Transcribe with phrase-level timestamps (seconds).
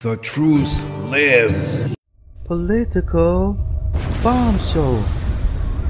[0.00, 0.80] The truth
[1.10, 1.80] lives.
[2.44, 3.58] Political
[4.22, 5.02] Bomb Show,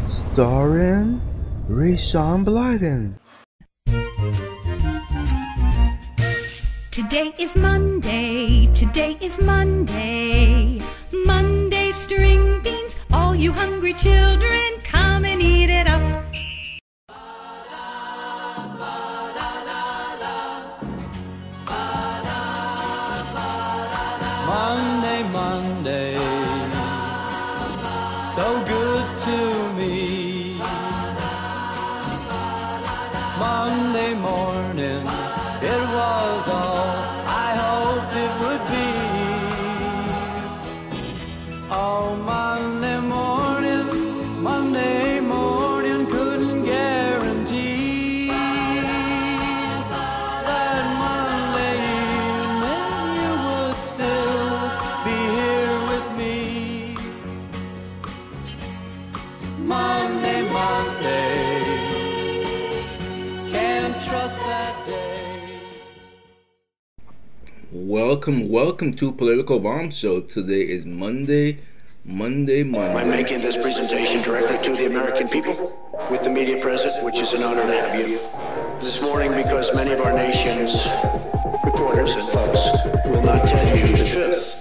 [0.08, 1.20] starring
[1.68, 3.21] Rayshawn Blyden.
[6.90, 10.81] Today is Monday, today is Monday.
[11.27, 14.78] Monday string beans, all you hungry children,
[68.28, 70.20] Welcome, welcome to Political Bomb Show.
[70.20, 71.60] Today is Monday,
[72.04, 73.00] Monday, Monday.
[73.00, 75.54] I'm making this presentation directly to the American people
[76.10, 78.18] with the media present, which is an honor to have you.
[78.82, 80.74] This morning, because many of our nation's
[81.64, 84.57] reporters and folks will not tell you the truth.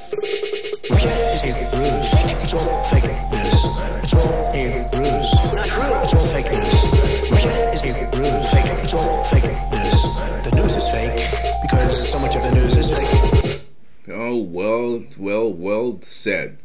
[15.18, 16.58] Well, well, said.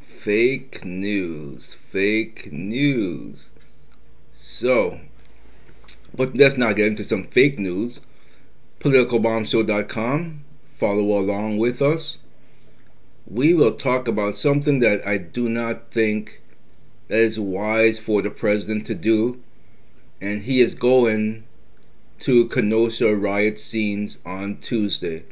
[0.00, 3.50] Fake news, fake news.
[4.32, 5.00] So,
[6.14, 8.00] but let's not get into some fake news.
[8.80, 10.44] PoliticalBombShow.com.
[10.76, 12.18] Follow along with us.
[13.26, 16.42] We will talk about something that I do not think
[17.08, 19.40] that is wise for the president to do,
[20.20, 21.44] and he is going
[22.20, 25.24] to Kenosha riot scenes on Tuesday.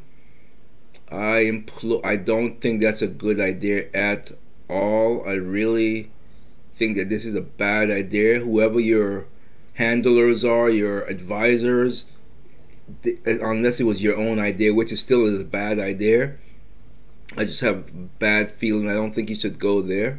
[1.15, 4.33] I impl- I don't think that's a good idea at
[4.69, 5.23] all.
[5.27, 6.11] I really
[6.75, 8.41] think that this is a bad idea.
[8.41, 9.27] Whoever your
[9.75, 12.07] handlers are, your advisors,
[13.05, 16.35] th- unless it was your own idea, which is still is a bad idea.
[17.37, 18.89] I just have bad feeling.
[18.89, 20.19] I don't think you should go there.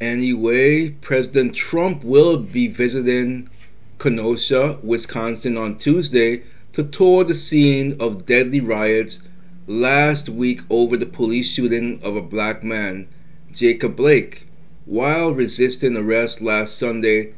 [0.00, 3.50] Anyway, President Trump will be visiting
[3.98, 6.44] Kenosha, Wisconsin on Tuesday
[6.78, 9.20] to tour the scene of deadly riots
[9.66, 13.08] last week over the police shooting of a black man,
[13.52, 14.46] Jacob Blake,
[14.84, 17.32] while resisting arrest last Sunday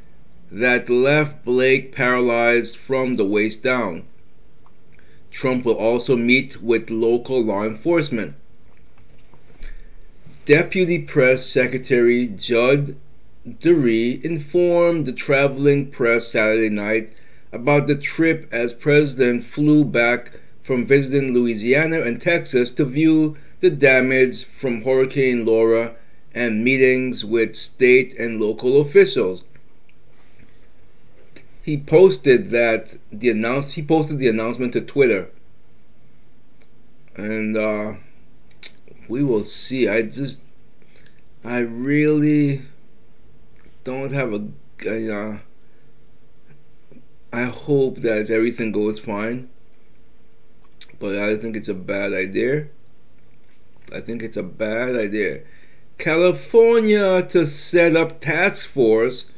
[0.53, 4.03] that left Blake paralyzed from the waist down.
[5.31, 8.35] Trump will also meet with local law enforcement.
[10.45, 12.95] Deputy Press Secretary Judd
[13.59, 17.15] Deere informed the traveling press Saturday night
[17.53, 23.71] about the trip as President flew back from visiting Louisiana and Texas to view the
[23.71, 25.95] damage from Hurricane Laura
[26.35, 29.45] and meetings with state and local officials.
[31.63, 35.29] He posted that the announce he posted the announcement to Twitter.
[37.17, 37.95] And uh,
[39.09, 39.89] we will see.
[39.89, 40.41] I just
[41.45, 42.63] I really
[43.85, 44.45] don't have a,
[44.87, 45.39] uh,
[47.33, 49.49] I hope that everything goes fine.
[50.99, 52.67] But I think it's a bad idea.
[53.93, 55.43] I think it's a bad idea.
[55.99, 59.31] California to set up task force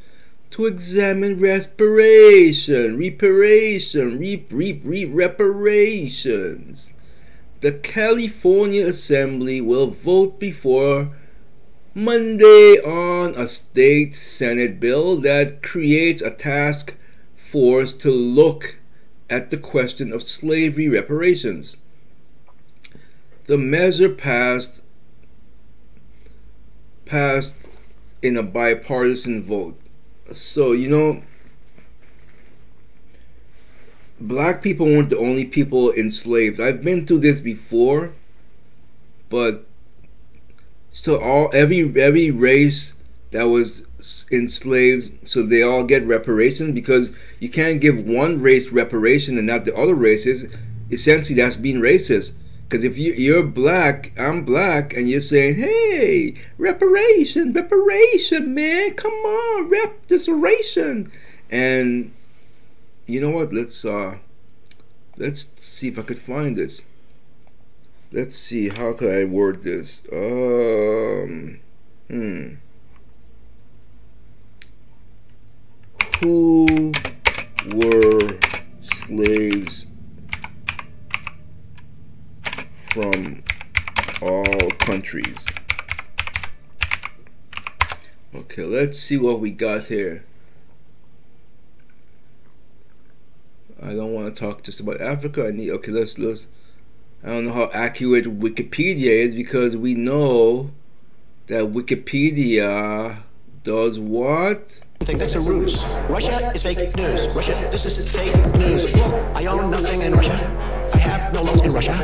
[0.50, 6.92] to examine respiration, reparation, reap, reap, reap, reparations.
[7.60, 11.14] The California Assembly will vote before
[11.94, 16.96] Monday on a state Senate bill that creates a task
[17.52, 18.78] force to look
[19.28, 21.76] at the question of slavery reparations.
[23.44, 24.80] The measure passed
[27.04, 27.58] passed
[28.22, 29.78] in a bipartisan vote.
[30.32, 31.22] So, you know,
[34.18, 36.58] black people weren't the only people enslaved.
[36.58, 38.14] I've been through this before,
[39.28, 39.66] but
[40.90, 42.94] so all every every race
[43.32, 43.86] that was
[44.30, 47.10] enslaved, so they all get reparations because
[47.40, 50.46] you can't give one race reparation and not the other races.
[50.90, 52.32] Essentially, that's being racist.
[52.72, 59.12] Because if you, you're black, I'm black, and you're saying, "Hey, reparation, reparation, man, come
[59.12, 61.12] on, rep reparation,"
[61.50, 62.12] and
[63.06, 63.52] you know what?
[63.52, 64.16] Let's uh,
[65.18, 66.86] let's see if I could find this.
[68.10, 68.68] let's see.
[68.68, 70.06] How could I word this?
[70.12, 71.60] Um,
[72.08, 72.54] hmm.
[76.22, 76.92] Who
[77.74, 78.38] were
[78.80, 79.86] slaves
[82.72, 83.42] from
[84.20, 85.44] all countries?
[88.32, 90.24] Okay, let's see what we got here.
[93.82, 95.48] I don't want to talk just about Africa.
[95.48, 95.90] I need okay.
[95.90, 96.46] Let's let's.
[97.24, 100.70] I don't know how accurate Wikipedia is because we know
[101.48, 103.22] that Wikipedia
[103.64, 104.81] does what?
[105.04, 105.82] Think that's a ruse.
[106.08, 107.34] Russia is fake news.
[107.34, 108.94] Russia, this is fake news.
[109.34, 110.36] I own nothing in Russia.
[110.94, 111.94] I have no loans in Russia.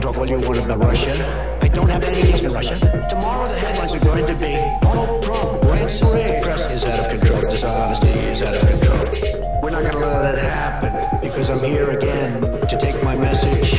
[0.00, 1.14] Talk all you want about Russia.
[1.62, 2.74] I don't have any in Russia.
[3.08, 6.42] Tomorrow the headlines are going to be Donald Trump rants rig.
[6.42, 7.40] Press is out of control.
[7.50, 9.62] Dishonesty is out of control.
[9.62, 13.78] We're not going to let that happen because I'm here again to take my message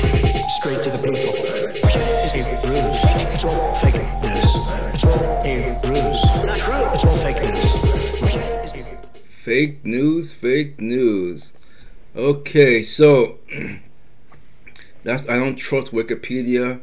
[0.62, 1.33] straight to the people.
[1.83, 3.70] Russia is a ruse.
[9.42, 11.52] Fake news, fake news.
[12.16, 13.40] Okay, so
[15.04, 16.82] that's I don't trust Wikipedia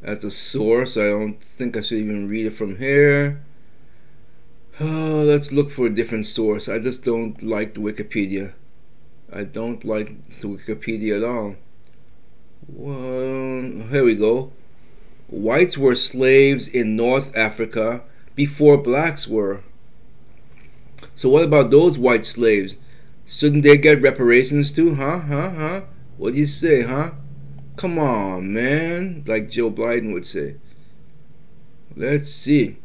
[0.00, 0.96] as a source.
[0.96, 3.42] I don't think I should even read it from here.
[4.78, 6.68] Oh, let's look for a different source.
[6.68, 8.52] I just don't like the Wikipedia.
[9.32, 11.56] I don't like the Wikipedia at all.
[12.68, 14.52] Well, here we go.
[15.26, 18.04] Whites were slaves in North Africa
[18.36, 19.64] before blacks were.
[21.14, 22.76] So what about those white slaves?
[23.26, 24.94] Shouldn't they get reparations too?
[24.94, 25.20] Huh?
[25.20, 25.50] Huh?
[25.50, 25.80] Huh?
[26.16, 26.82] What do you say?
[26.82, 27.12] Huh?
[27.76, 29.24] Come on, man.
[29.26, 30.56] Like Joe Biden would say.
[31.96, 32.76] Let's see.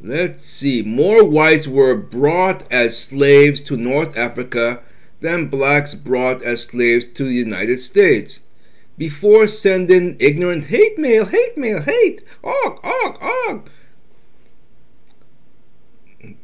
[0.00, 0.82] Let's see.
[0.82, 4.82] More whites were brought as slaves to North Africa
[5.20, 8.40] than blacks brought as slaves to the United States.
[8.98, 13.70] Before sending ignorant hate mail, hate mail, hate, og, og, og.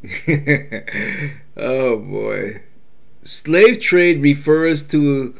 [1.56, 2.62] oh boy.
[3.23, 5.35] Slave trade refers to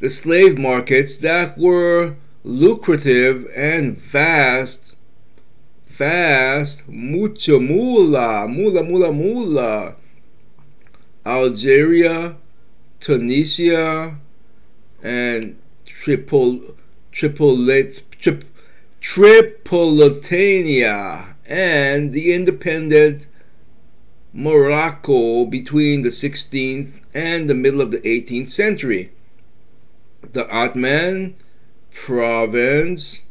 [0.00, 4.96] the slave markets that were lucrative and vast,
[5.86, 9.96] vast, mucho mula, mula, mula, mula.
[11.26, 12.36] Algeria,
[13.00, 14.16] Tunisia,
[15.02, 16.30] and Trip,
[19.00, 23.27] Tripolitania, and the independent
[24.38, 29.10] Morocco between the 16th and the middle of the 18th century.
[30.32, 31.34] The Ottoman
[31.92, 33.22] province.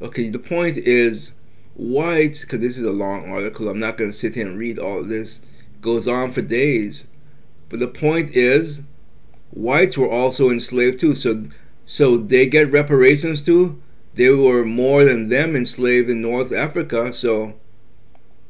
[0.00, 1.32] Okay, the point is
[1.74, 4.78] whites, because this is a long article, I'm not going to sit here and read
[4.78, 5.40] all of this.
[5.74, 7.08] It goes on for days.
[7.68, 8.82] But the point is,
[9.50, 11.16] whites were also enslaved too.
[11.16, 11.42] So,
[11.84, 13.82] so they get reparations too.
[14.14, 17.12] They were more than them enslaved in North Africa.
[17.12, 17.54] So,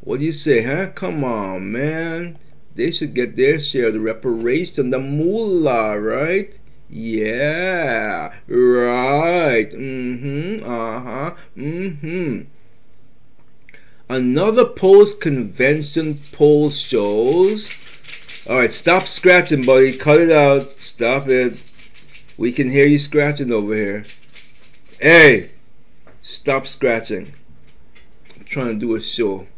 [0.07, 0.87] what do you say, huh?
[0.95, 2.39] Come on, man.
[2.77, 6.57] They should get their share of the reparation, the moolah, right?
[6.89, 9.69] Yeah, right.
[9.69, 10.63] Mm-hmm.
[10.65, 11.35] Uh-huh.
[11.57, 12.43] Mm-hmm.
[14.09, 18.47] Another post-convention poll shows.
[18.49, 19.99] All right, stop scratching, buddy.
[19.99, 20.63] Cut it out.
[20.63, 21.61] Stop it.
[22.39, 24.05] We can hear you scratching over here.
[25.01, 25.51] Hey,
[26.23, 27.35] stop scratching.
[28.37, 29.49] I'm trying to do a show.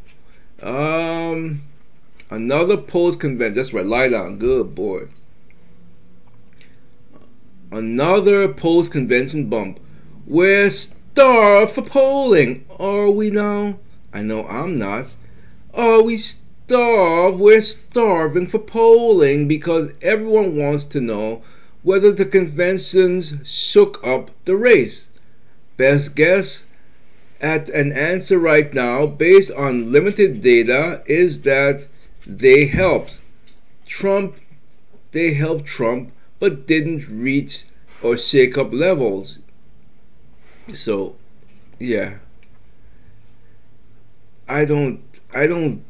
[0.63, 1.63] Um,
[2.31, 3.55] another post convention.
[3.55, 3.87] That's right.
[3.87, 4.39] Lie down.
[4.39, 5.09] Good boy.
[7.71, 9.79] Another post convention bump.
[10.27, 12.65] We're starved for polling.
[12.79, 13.79] Are we now?
[14.13, 15.15] I know I'm not.
[15.75, 17.39] Are we starved?
[17.39, 21.43] We're starving for polling because everyone wants to know
[21.83, 25.09] whether the conventions shook up the race.
[25.77, 26.67] Best guess
[27.41, 31.87] at an answer right now, based on limited data, is that
[32.27, 33.19] they helped.
[33.87, 34.37] Trump,
[35.13, 37.65] they helped Trump, but didn't reach
[38.03, 39.39] or shake up levels.
[40.75, 41.17] So,
[41.79, 42.19] yeah.
[44.49, 45.03] I don't,
[45.35, 45.85] I don't,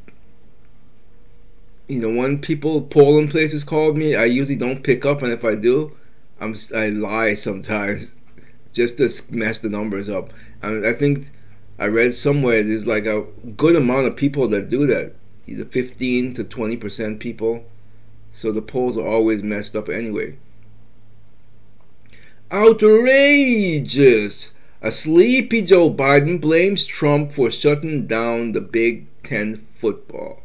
[1.88, 5.44] you know, when people polling places call me, I usually don't pick up, and if
[5.44, 5.96] I do,
[6.40, 8.08] I'm, I lie sometimes
[8.72, 10.30] just to mess the numbers up.
[10.62, 11.30] I, I think
[11.78, 15.14] I read somewhere there's like a good amount of people that do that,
[15.46, 17.64] either 15 to 20 percent people.
[18.32, 20.36] So the polls are always messed up anyway.
[22.50, 24.52] Outrageous!
[24.80, 30.42] A sleepy Joe Biden blames Trump for shutting down the Big Ten football.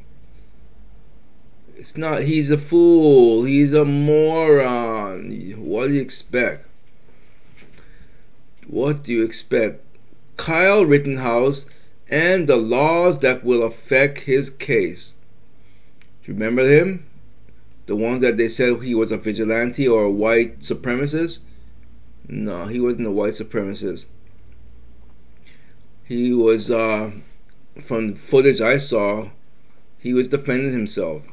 [1.75, 3.43] It's not, he's a fool.
[3.43, 5.31] He's a moron.
[5.57, 6.65] What do you expect?
[8.67, 9.83] What do you expect?
[10.43, 11.67] Kyle Rittenhouse
[12.09, 15.15] and the laws that will affect his case.
[16.27, 17.05] Remember him?
[17.85, 21.39] The ones that they said he was a vigilante or a white supremacist?
[22.27, 24.07] No, he wasn't a white supremacist.
[26.03, 27.11] He was, uh,
[27.81, 29.29] from footage I saw,
[29.97, 31.25] he was defending himself.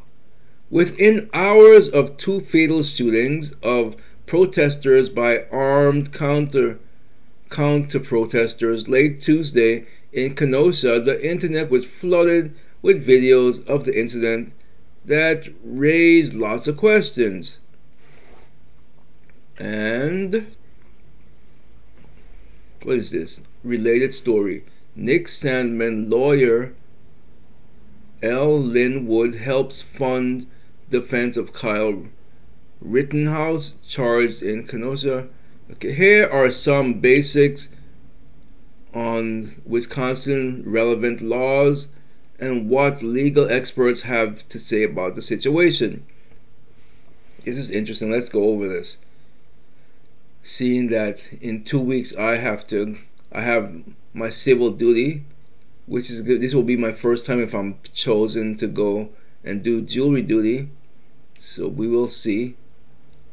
[0.71, 6.79] Within hours of two fatal shootings of protesters by armed counter
[7.51, 14.53] counter protesters late Tuesday in Kenosha, the internet was flooded with videos of the incident
[15.05, 17.61] that raised lots of questions.
[19.59, 20.47] And
[22.83, 23.43] what is this?
[23.63, 24.65] Related story.
[24.97, 26.73] Nick Sandmann lawyer
[28.23, 28.61] L.
[28.61, 30.47] Lin Wood, helps fund
[30.91, 32.05] defense of Kyle
[32.81, 35.29] Rittenhouse, charged in Kenosha.
[35.73, 37.69] Okay, here are some basics
[38.93, 41.89] on Wisconsin relevant laws
[42.41, 46.05] and what legal experts have to say about the situation.
[47.45, 48.11] This is interesting.
[48.11, 48.99] Let's go over this.
[50.43, 52.97] Seeing that in two weeks I have to,
[53.31, 53.73] I have
[54.13, 55.25] my civil duty,
[55.87, 56.41] which is good.
[56.41, 59.11] This will be my first time if I'm chosen to go
[59.45, 60.69] and do jury duty.
[61.39, 62.57] So we will see.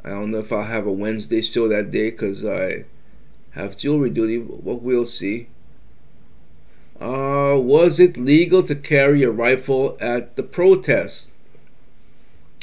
[0.03, 2.85] I don't know if I'll have a Wednesday show that day because I
[3.51, 5.47] have jewelry duty, but we'll see.
[6.99, 11.31] Uh, was it legal to carry a rifle at the protest?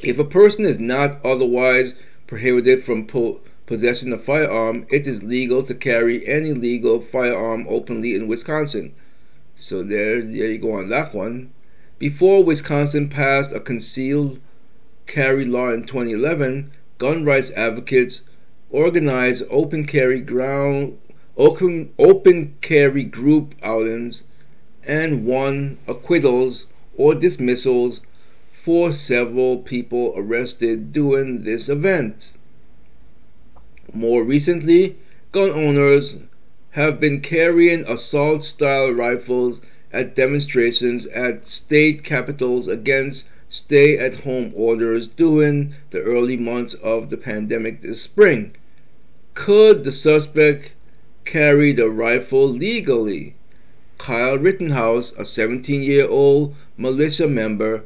[0.02, 1.94] If a person is not otherwise
[2.26, 8.14] prohibited from po- possessing a firearm, it is legal to carry any legal firearm openly
[8.14, 8.94] in Wisconsin.
[9.54, 11.52] So there, there you go on that one.
[11.98, 14.40] Before Wisconsin passed a concealed
[15.06, 18.22] carry law in 2011, gun rights advocates
[18.70, 20.98] organized open carry ground
[21.36, 24.24] open, open carry group outings
[24.86, 28.00] and won acquittals or dismissals
[28.50, 32.38] for several people arrested during this event.
[33.92, 34.96] More recently,
[35.32, 36.18] gun owners
[36.70, 39.60] have been carrying assault style rifles
[39.92, 47.08] at demonstrations at state capitals against stay at home orders during the early months of
[47.08, 48.52] the pandemic this spring.
[49.34, 50.75] Could the suspect
[51.25, 53.37] carry the rifle legally?
[53.96, 57.84] Kyle Rittenhouse, a 17 year old militia member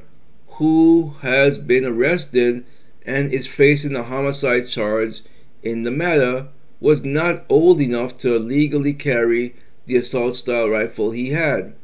[0.53, 2.65] who has been arrested
[3.05, 5.21] and is facing a homicide charge
[5.63, 6.49] in the matter,
[6.81, 11.75] was not old enough to legally carry the assault style rifle he had.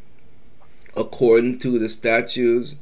[0.97, 2.77] According to the statutes,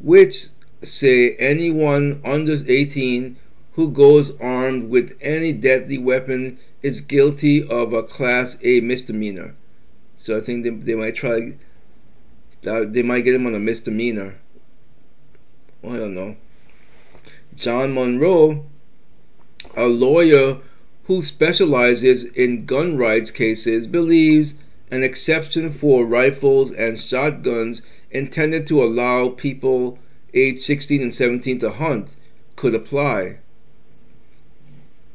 [0.00, 0.48] which
[0.82, 3.36] say anyone under 18
[3.72, 9.54] who goes armed with any deadly weapon is guilty of a Class A misdemeanor.
[10.16, 11.54] So I think they, they might try,
[12.66, 14.36] uh, they might get him on a misdemeanor.
[15.84, 16.36] I don't know.
[17.54, 18.66] John Monroe,
[19.76, 20.58] a lawyer
[21.04, 24.54] who specializes in gun rights cases, believes
[24.90, 29.98] an exception for rifles and shotguns intended to allow people
[30.34, 32.08] aged 16 and 17 to hunt
[32.56, 33.38] could apply.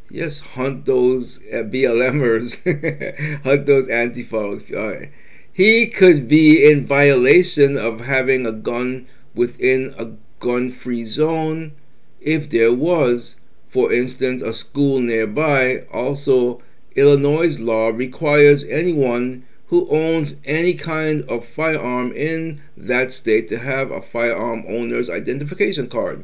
[0.09, 2.61] Yes, hunt those uh, BLMers,
[3.43, 5.09] hunt those Antifa.
[5.51, 11.73] He could be in violation of having a gun within a gun free zone
[12.21, 15.83] if there was, for instance, a school nearby.
[15.91, 16.61] Also,
[16.95, 23.89] Illinois law requires anyone who owns any kind of firearm in that state to have
[23.89, 26.23] a firearm owner's identification card.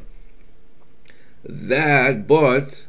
[1.42, 2.84] That, but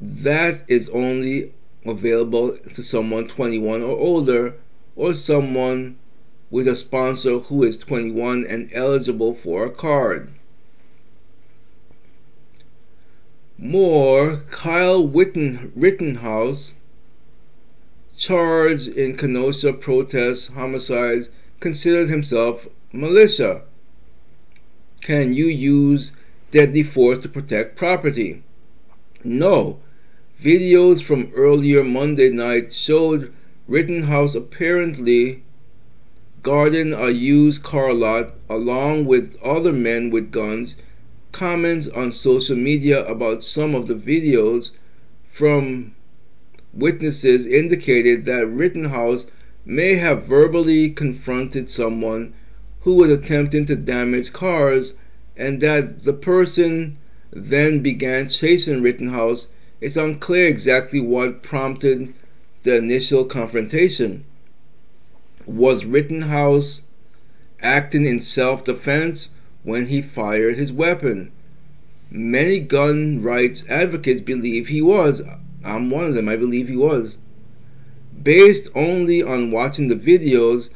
[0.00, 1.52] that is only
[1.84, 4.54] available to someone 21 or older
[4.94, 5.98] or someone
[6.48, 10.32] with a sponsor who is 21 and eligible for a card.
[13.58, 16.74] More, Kyle Witten, Rittenhouse,
[18.22, 23.62] charged in Kenosha protests, homicides, considered himself militia.
[25.00, 26.12] Can you use
[26.52, 28.44] deadly force to protect property?
[29.24, 29.80] No,
[30.40, 33.32] Videos from earlier Monday night showed
[33.66, 35.42] Rittenhouse apparently
[36.44, 40.76] guarding a used car lot along with other men with guns.
[41.32, 44.70] Comments on social media about some of the videos
[45.24, 45.94] from
[46.72, 49.26] witnesses indicated that Rittenhouse
[49.64, 52.32] may have verbally confronted someone
[52.80, 54.94] who was attempting to damage cars
[55.36, 56.96] and that the person
[57.32, 59.48] then began chasing Rittenhouse
[59.82, 62.14] it's unclear exactly what prompted
[62.62, 64.22] the initial confrontation.
[65.44, 66.82] Was Rittenhouse
[67.60, 69.30] acting in self defense
[69.64, 71.32] when he fired his weapon?
[72.12, 75.20] Many gun rights advocates believe he was.
[75.64, 76.28] I'm one of them.
[76.28, 77.18] I believe he was.
[78.22, 80.70] Based only on watching the videos,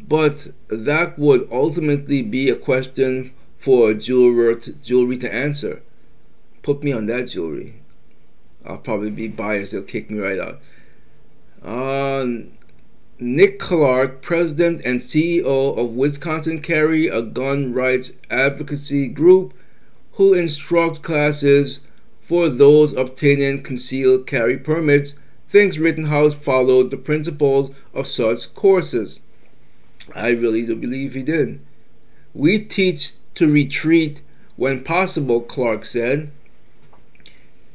[0.00, 5.82] but that would ultimately be a question for a jeweler to, jewelry to answer.
[6.62, 7.74] Put me on that jewelry.
[8.64, 9.72] I'll probably be biased.
[9.72, 10.60] They'll kick me right out.
[11.64, 12.26] Uh,
[13.18, 19.54] Nick Clark, president and CEO of Wisconsin Carry, a gun rights advocacy group
[20.12, 21.82] who instructs classes
[22.22, 25.14] for those obtaining concealed carry permits,
[25.48, 29.20] thinks Rittenhouse followed the principles of such courses.
[30.14, 31.60] I really do believe he did.
[32.32, 34.22] We teach to retreat
[34.56, 36.30] when possible, Clark said.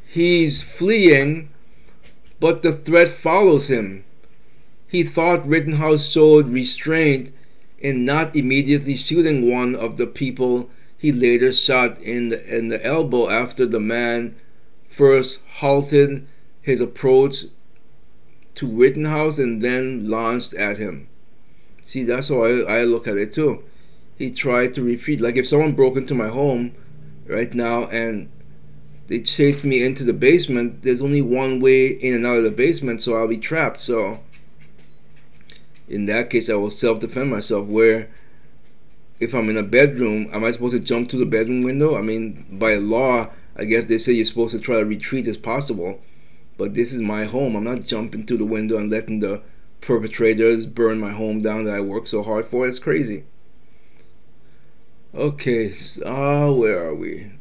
[0.08, 1.50] He's fleeing,
[2.40, 4.06] but the threat follows him.
[4.88, 7.32] He thought Rittenhouse showed restraint
[7.80, 12.84] in not immediately shooting one of the people he later shot in the, in the
[12.84, 14.36] elbow after the man
[14.88, 16.26] first halted
[16.62, 17.46] his approach
[18.56, 21.08] to Rittenhouse and then launched at him.
[21.86, 23.64] See, that's how I, I look at it too.
[24.18, 26.74] He tried to repeat, Like if someone broke into my home
[27.28, 28.30] right now and
[29.06, 32.52] they chased me into the basement, there's only one way in and out of the
[32.52, 33.80] basement, so I'll be trapped.
[33.80, 34.20] So
[35.88, 37.68] in that case, I will self defend myself.
[37.68, 38.10] Where
[39.20, 41.98] if I'm in a bedroom, am I supposed to jump to the bedroom window?
[41.98, 45.38] I mean, by law, I guess they say you're supposed to try to retreat as
[45.38, 46.02] possible.
[46.58, 47.56] But this is my home.
[47.56, 49.42] I'm not jumping through the window and letting the
[49.82, 52.68] perpetrators burn my home down that I worked so hard for.
[52.68, 53.24] It's crazy.
[55.16, 57.32] Okay, so, uh, where are we?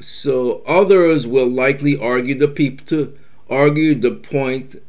[0.00, 3.16] So others will likely argue the people to
[3.48, 4.82] argue the point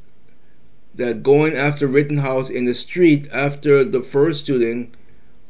[0.95, 4.91] that going after Rittenhouse in the street after the first shooting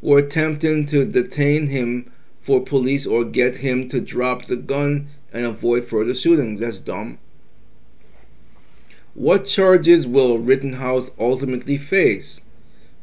[0.01, 5.45] were attempting to detain him for police or get him to drop the gun and
[5.45, 6.59] avoid further shootings.
[6.61, 7.17] That's dumb.
[9.13, 12.41] What charges will Rittenhouse ultimately face?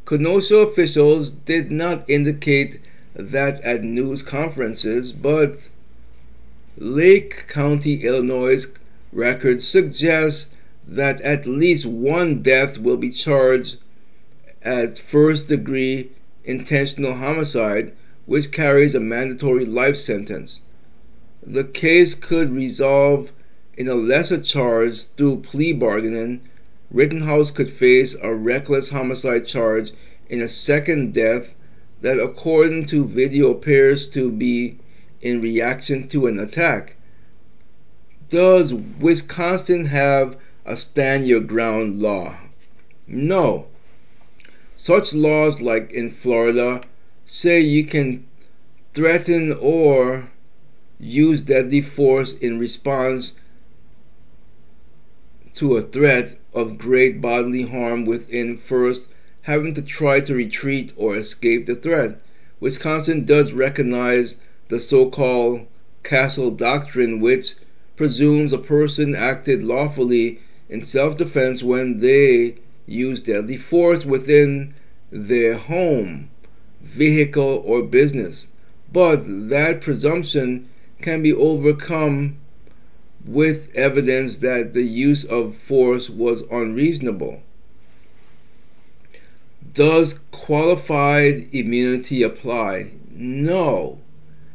[0.06, 2.78] Kenosha officials did not indicate
[3.14, 5.68] that at news conferences, but
[6.76, 8.66] Lake County, Illinois
[9.12, 10.50] records suggest
[10.86, 13.78] that at least one death will be charged
[14.62, 16.10] as first degree
[16.44, 17.92] intentional homicide,
[18.26, 20.60] which carries a mandatory life sentence.
[21.42, 23.32] The case could resolve
[23.76, 26.40] in a lesser charge through plea bargaining.
[26.90, 29.92] Rittenhouse could face a reckless homicide charge
[30.28, 31.54] in a second death
[32.00, 34.78] that, according to video, appears to be
[35.20, 36.96] in reaction to an attack.
[38.28, 42.36] Does Wisconsin have a stand your ground law.
[43.06, 43.66] No.
[44.84, 46.82] Such laws, like in Florida,
[47.24, 48.26] say you can
[48.92, 50.28] threaten or
[51.00, 53.32] use deadly force in response
[55.54, 59.08] to a threat of great bodily harm within first
[59.44, 62.20] having to try to retreat or escape the threat.
[62.60, 64.36] Wisconsin does recognize
[64.68, 65.66] the so called
[66.02, 67.54] castle doctrine, which
[67.96, 74.73] presumes a person acted lawfully in self defense when they use deadly force within
[75.14, 76.28] their home,
[76.82, 78.48] vehicle, or business.
[78.92, 80.68] But that presumption
[81.00, 82.36] can be overcome
[83.24, 87.42] with evidence that the use of force was unreasonable.
[89.72, 92.90] Does qualified immunity apply?
[93.10, 94.00] No.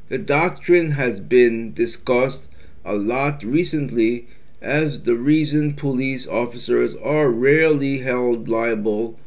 [0.10, 2.50] The doctrine has been discussed
[2.84, 4.28] a lot recently
[4.62, 9.18] as the reason police officers are rarely held liable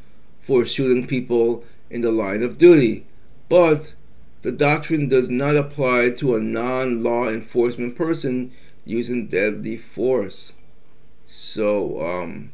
[0.42, 3.06] for shooting people in the line of duty.
[3.48, 3.94] But
[4.42, 8.50] the doctrine does not apply to a non law enforcement person
[8.84, 10.52] using deadly force.
[11.24, 12.52] So, um,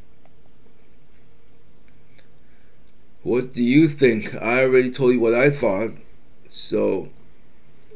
[3.23, 4.35] what do you think?
[4.35, 5.91] I already told you what I thought.
[6.47, 7.09] So,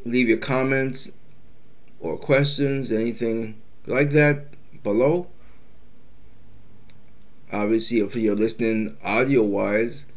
[0.05, 1.11] leave your comments
[1.99, 5.27] or questions, anything like that below.
[7.53, 10.07] Obviously, if you're listening audio wise,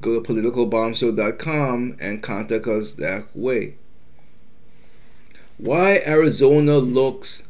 [0.00, 3.74] go to politicalbombshow.com and contact us that way.
[5.58, 7.42] Why Arizona looks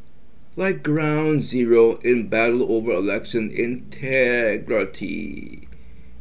[0.56, 4.88] like ground zero in battle over election integrity.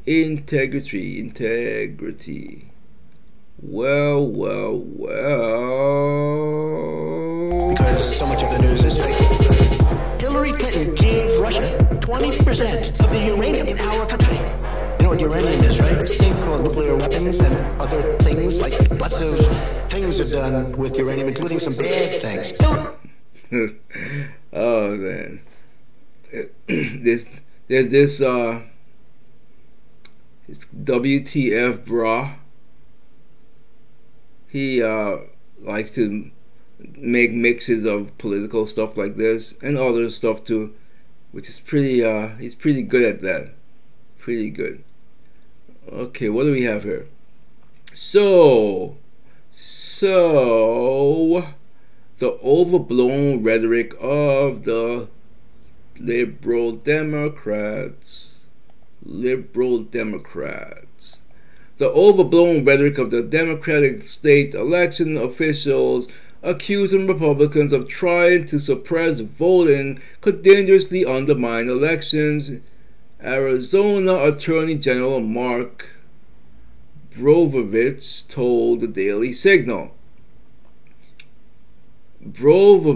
[0.06, 2.70] Integrity, integrity.
[3.60, 5.10] Well, well, well.
[7.72, 10.22] Because so much of the news is fake.
[10.22, 11.79] Hillary Clinton gave Russia
[12.10, 14.36] 20% of the uranium in our country.
[14.98, 15.92] You know what uranium is, right?
[16.00, 20.98] It's thing called nuclear weapons and other things, like lots of things are done with
[20.98, 22.54] uranium, including some bad things.
[24.52, 25.42] Oh man,
[26.68, 27.28] this
[27.68, 28.60] there's this uh,
[30.48, 32.34] it's WTF bra.
[34.48, 35.18] He uh
[35.60, 36.32] likes to
[36.98, 40.74] make mixes of political stuff like this and other stuff too,
[41.32, 42.04] which is pretty.
[42.04, 43.52] Uh, he's pretty good at that.
[44.18, 44.84] Pretty good.
[45.92, 47.08] Okay, what do we have here?
[47.94, 48.98] So,
[49.52, 51.48] so
[52.18, 55.08] the overblown rhetoric of the
[56.00, 58.46] liberal Democrats.
[59.04, 61.18] Liberal Democrats.
[61.78, 66.10] The overblown rhetoric of the Democratic state election officials
[66.42, 72.52] accusing Republicans of trying to suppress voting could dangerously undermine elections.
[73.22, 75.96] Arizona Attorney General Mark
[77.12, 79.94] Brnovich told the Daily Signal.
[82.26, 82.88] Brnovich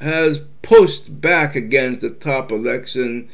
[0.00, 3.28] has pushed back against the top election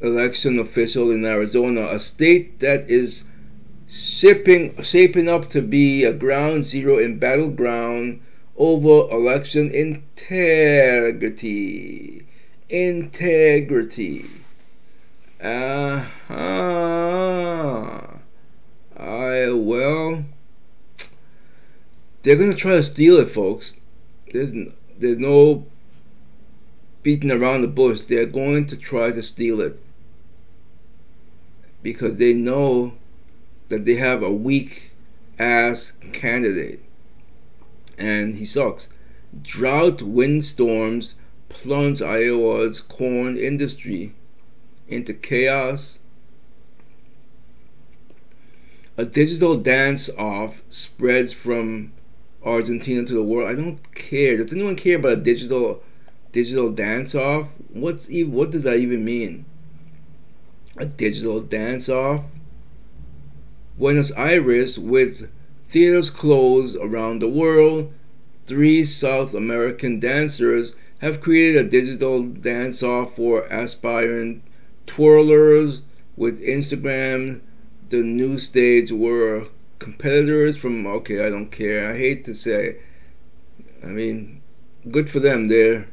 [0.00, 3.24] election official in Arizona, a state that is
[3.88, 8.20] shaping shaping up to be a ground zero in battleground
[8.56, 11.06] over election integrity.
[12.68, 14.24] Integrity.
[15.40, 16.36] Uh-huh.
[18.96, 20.24] I well
[22.22, 23.78] they're gonna try to steal it, folks.
[24.32, 24.52] There's
[24.98, 25.66] there's no
[27.04, 28.00] beating around the bush.
[28.00, 29.80] They're going to try to steal it
[31.84, 32.94] because they know
[33.68, 34.92] that they have a weak
[35.38, 36.80] ass candidate,
[37.98, 38.88] and he sucks.
[39.42, 41.16] Drought windstorms
[41.48, 44.14] plunge Iowa's corn industry
[44.88, 45.98] into chaos.
[48.96, 51.92] A digital dance off spreads from
[52.42, 53.50] Argentina to the world.
[53.50, 54.36] I don't care.
[54.38, 55.82] Does anyone care about a digital
[56.32, 57.48] digital dance off?
[57.72, 59.44] What's even what does that even mean?
[60.78, 62.22] A digital dance off?
[63.78, 65.30] Buenos Aires with
[65.64, 67.92] theaters closed around the world,
[68.46, 74.42] three South American dancers have created a digital dance off for aspiring
[74.86, 75.82] twirlers
[76.16, 77.40] with Instagram,
[77.90, 79.44] the new stage where
[79.78, 81.92] competitors from okay, I don't care.
[81.92, 82.78] I hate to say,
[83.84, 84.40] I mean,
[84.90, 85.48] good for them.
[85.48, 85.88] They're,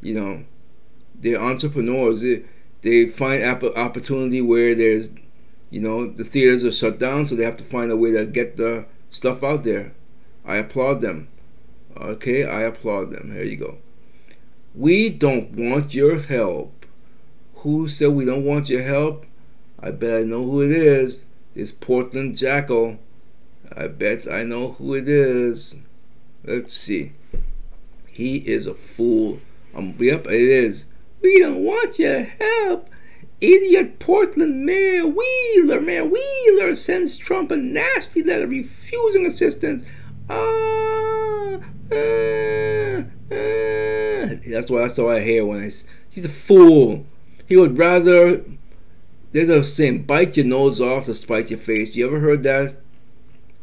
[0.00, 0.44] you know,
[1.16, 2.22] they're entrepreneurs.
[2.22, 2.44] They,
[2.82, 5.10] they find opportunity where there's,
[5.72, 8.26] you know, the theaters are shut down, so they have to find a way to
[8.26, 9.94] get the stuff out there.
[10.44, 11.28] I applaud them.
[11.96, 13.32] Okay, I applaud them.
[13.32, 13.78] Here you go.
[14.74, 16.84] We don't want your help.
[17.56, 19.24] Who said we don't want your help?
[19.80, 21.24] I bet I know who it is.
[21.54, 22.98] It's Portland Jackal.
[23.74, 25.76] I bet I know who it is.
[26.44, 27.12] Let's see.
[28.10, 29.40] He is a fool.
[29.74, 30.84] Um, yep, it is.
[31.22, 32.90] We don't want your help.
[33.42, 39.84] Idiot Portland Mayor Wheeler, Mayor Wheeler sends Trump a nasty letter refusing assistance.
[40.30, 41.58] Ah,
[41.92, 44.28] ah, ah.
[44.46, 45.70] That's what that's all I hear when I.
[46.08, 47.04] He's a fool.
[47.46, 48.42] He would rather
[49.32, 51.96] there's a saying, bite your nose off to spite your face.
[51.96, 52.76] You ever heard that?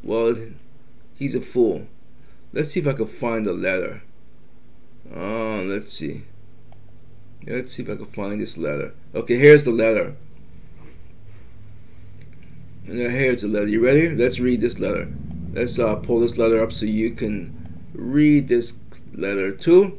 [0.04, 0.36] Well,
[1.14, 1.88] he's a fool.
[2.52, 4.02] Let's see if I can find the letter.
[5.16, 6.24] Oh, let's see.
[7.50, 8.94] Let's see if I can find this letter.
[9.16, 10.16] Okay, here's the letter.
[12.86, 13.66] And here's the letter.
[13.66, 14.10] You ready?
[14.10, 15.12] Let's read this letter.
[15.54, 17.56] Let's uh, pull this letter up so you can
[17.94, 18.76] read this
[19.16, 19.98] letter too.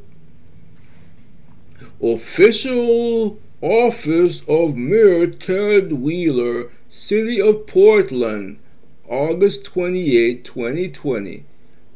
[2.01, 8.61] Official Office of Mayor Ted Wheeler, City of Portland,
[9.09, 11.45] August 28, 2020.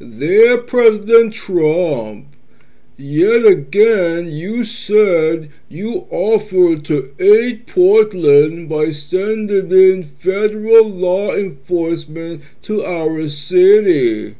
[0.01, 2.34] Dear President Trump,
[2.97, 12.43] yet again you said you offered to aid Portland by sending in federal law enforcement
[12.63, 14.37] to our city.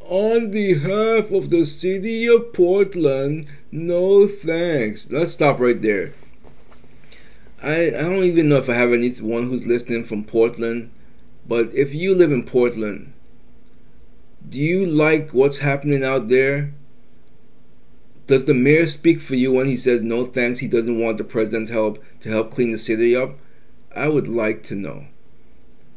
[0.00, 5.10] On behalf of the city of Portland, no thanks.
[5.10, 6.14] Let's stop right there.
[7.62, 10.90] I, I don't even know if I have anyone who's listening from Portland,
[11.46, 13.12] but if you live in Portland,
[14.48, 16.72] do you like what's happening out there?
[18.28, 21.24] Does the mayor speak for you when he says no thanks, he doesn't want the
[21.24, 23.36] president's help to help clean the city up?
[23.96, 25.06] I would like to know.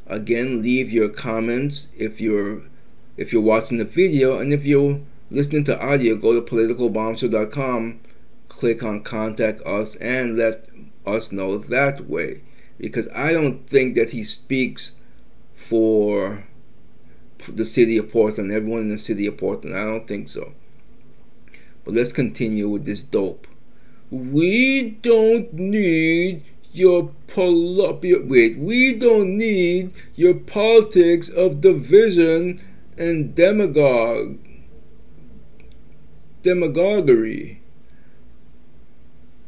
[0.08, 2.64] Again, leave your comments if you're
[3.16, 8.00] if you're watching the video and if you're listening to audio, go to politicalbombshow.com
[8.52, 10.68] click on contact us and let
[11.06, 12.42] us know that way.
[12.78, 14.92] Because I don't think that he speaks
[15.54, 16.44] for
[17.48, 19.76] the city of Portland, everyone in the city of Portland.
[19.76, 20.54] I don't think so.
[21.84, 23.48] But let's continue with this dope.
[24.10, 32.62] We don't need your wait, we don't need your politics of division
[32.98, 34.38] and demagogue
[36.44, 37.62] demagoguery.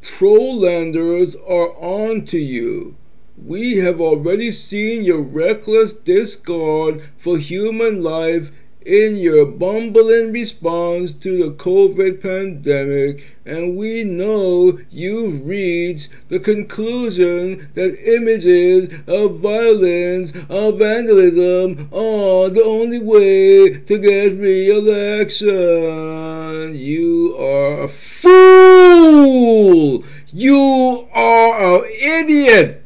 [0.01, 2.95] Portlanders are on to you.
[3.37, 8.51] We have already seen your reckless discard for human life
[8.85, 17.69] in your bumbling response to the COVID pandemic, and we know you've reached the conclusion
[17.73, 26.75] that images of violence, of vandalism, are the only way to get re election.
[26.75, 30.03] You are a fool!
[30.31, 32.83] You are an idiot!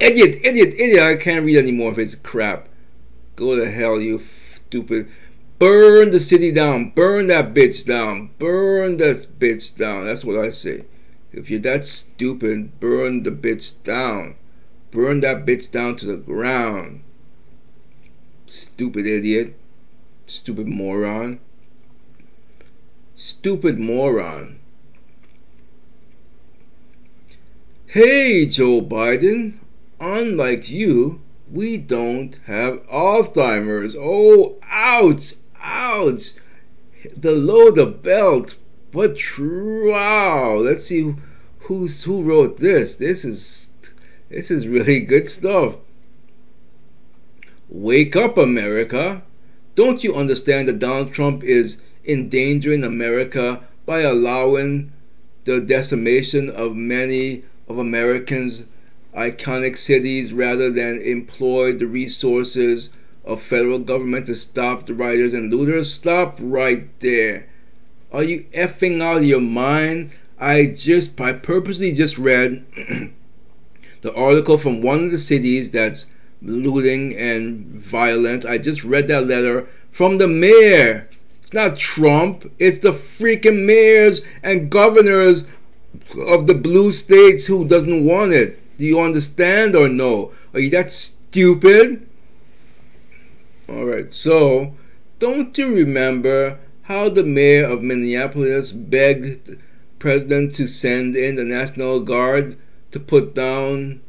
[0.00, 1.02] Idiot, idiot, idiot.
[1.02, 2.68] I can't read anymore of it's crap.
[3.36, 4.18] Go to hell, you
[4.74, 5.08] stupid.
[5.60, 6.90] Burn the city down.
[6.90, 8.30] Burn that bitch down.
[8.40, 10.04] Burn that bitch down.
[10.04, 10.84] That's what I say.
[11.32, 14.34] If you're that stupid, burn the bitch down.
[14.90, 17.02] Burn that bitch down to the ground.
[18.46, 19.54] Stupid idiot.
[20.26, 21.38] Stupid moron.
[23.14, 24.58] Stupid moron.
[27.86, 29.54] Hey, Joe Biden.
[30.00, 31.20] Unlike you,
[31.54, 33.94] we don't have Alzheimer's.
[33.96, 36.32] Oh, ouch, ouch.
[37.18, 38.56] Below the belt.
[38.90, 40.56] But wow.
[40.56, 41.14] Let's see
[41.60, 42.96] who's who wrote this.
[42.96, 43.70] This is
[44.28, 45.76] this is really good stuff.
[47.68, 49.22] Wake up, America.
[49.76, 54.92] Don't you understand that Donald Trump is endangering America by allowing
[55.44, 58.66] the decimation of many of Americans'
[59.16, 62.90] iconic cities rather than employ the resources
[63.24, 65.92] of federal government to stop the rioters and looters?
[65.92, 67.48] Stop right there.
[68.12, 70.12] Are you effing out of your mind?
[70.38, 72.64] I just, I purposely just read
[74.02, 76.06] the article from one of the cities that's
[76.42, 78.44] looting and violent.
[78.44, 81.08] I just read that letter from the mayor.
[81.42, 85.44] It's not Trump, it's the freaking mayors and governors
[86.26, 88.60] of the blue states who doesn't want it.
[88.76, 90.32] Do you understand or no?
[90.52, 92.08] Are you that stupid?
[93.68, 94.74] Alright, so
[95.18, 99.58] don't you remember how the mayor of Minneapolis begged
[99.98, 102.58] president to send in the National Guard
[102.90, 104.00] to put down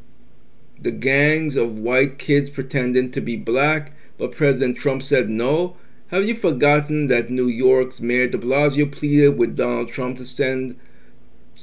[0.80, 5.78] the gangs of white kids pretending to be black, but President Trump said no?
[6.08, 10.75] Have you forgotten that New York's Mayor de Blasio pleaded with Donald Trump to send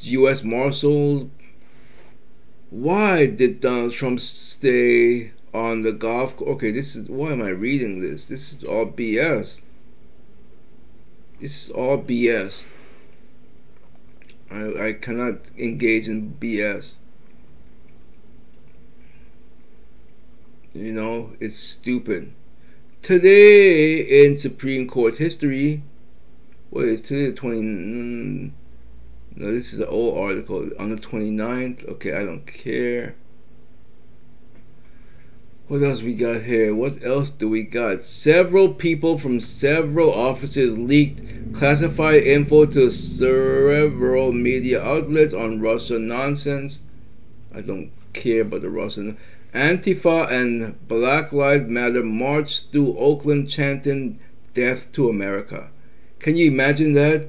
[0.01, 0.43] U.S.
[0.43, 1.27] Marshals
[2.73, 6.53] why did Donald Trump stay on the golf course?
[6.53, 8.25] Okay, this is why am I reading this?
[8.25, 9.61] This is all BS.
[11.39, 12.65] This is all BS.
[14.51, 16.97] I, I cannot engage in BS.
[20.73, 22.33] You know, it's stupid.
[23.03, 25.83] Today in Supreme Court history,
[26.71, 27.61] what is today the 20?
[27.61, 28.51] Mm,
[29.35, 30.71] No, this is an old article.
[30.79, 33.15] On the 29th, okay, I don't care.
[35.69, 36.75] What else we got here?
[36.75, 38.05] What else do we got?
[38.05, 46.83] Several people from several offices leaked classified info to several media outlets on Russian nonsense.
[47.55, 49.17] I don't care about the Russian.
[49.55, 54.19] Antifa and Black Lives Matter marched through Oakland chanting
[54.53, 55.71] death to America.
[56.19, 57.29] Can you imagine that?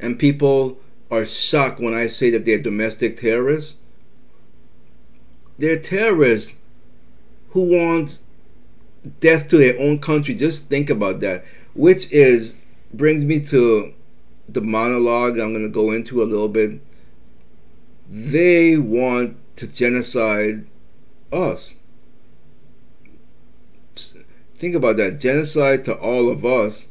[0.00, 0.78] And people
[1.10, 3.76] are shocked when I say that they're domestic terrorists.
[5.58, 6.56] They're terrorists
[7.50, 8.22] who want
[9.20, 10.34] death to their own country.
[10.34, 11.44] Just think about that.
[11.74, 13.92] Which is brings me to
[14.48, 16.80] the monologue I'm going to go into a little bit.
[18.08, 20.66] They want to genocide
[21.32, 21.76] us.
[24.56, 26.88] Think about that genocide to all of us.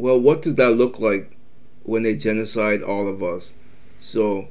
[0.00, 1.36] Well, what does that look like
[1.82, 3.52] when they genocide all of us?
[3.98, 4.48] So,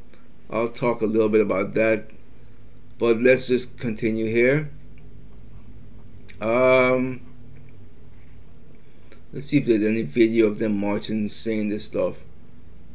[0.47, 2.11] I'll talk a little bit about that.
[2.99, 4.69] But let's just continue here.
[6.39, 7.21] Um,
[9.33, 12.17] let's see if there's any video of them marching saying this stuff.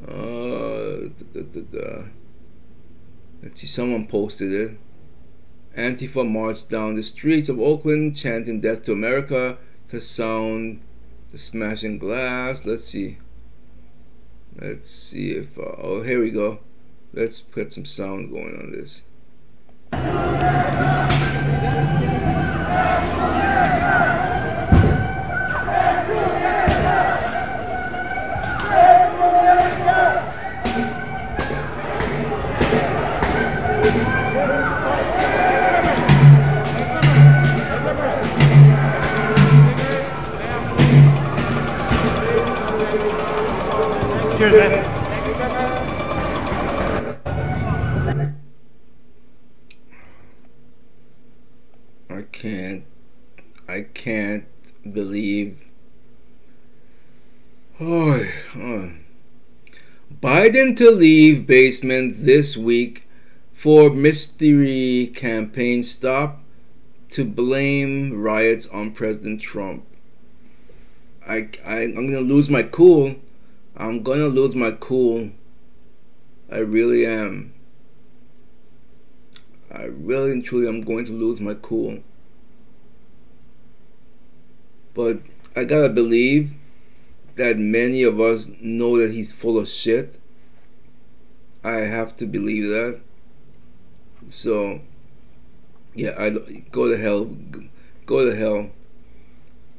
[0.07, 2.03] Uh, da, da, da,
[3.43, 4.79] Let's see, someone posted it.
[5.77, 10.81] Antifa marched down the streets of Oakland chanting death to America to sound
[11.35, 13.19] the smashing glass let's see.
[14.57, 16.61] Let's see if uh, oh here we go.
[17.13, 19.03] Let's put some sound going on this.
[44.45, 44.51] I
[52.31, 52.85] can't.
[53.67, 54.45] I can't
[54.93, 55.65] believe.
[57.81, 58.23] Oh,
[58.55, 58.93] oh.
[60.21, 63.09] Biden to leave basement this week
[63.55, 66.43] for mystery campaign stop
[67.09, 69.87] to blame riots on President Trump.
[71.27, 73.17] I, I I'm gonna lose my cool.
[73.77, 75.31] I'm gonna lose my cool.
[76.51, 77.53] I really am.
[79.73, 81.99] I really and truly am going to lose my cool.
[84.95, 85.21] But
[85.57, 86.53] I gotta believe
[87.35, 90.19] that many of us know that he's full of shit.
[91.65, 93.01] I have to believe that.
[94.29, 94.81] So,
[95.95, 96.31] yeah, I
[96.71, 97.25] go to hell.
[98.07, 98.71] Go to hell.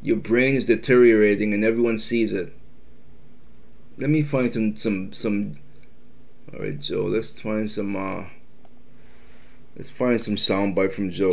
[0.02, 2.55] Your brain is deteriorating, and everyone sees it.
[3.98, 5.56] Let me find some some some.
[6.54, 7.04] All right, Joe.
[7.04, 7.96] Let's find some.
[7.96, 8.26] uh
[9.76, 11.32] Let's find some soundbite from Joe.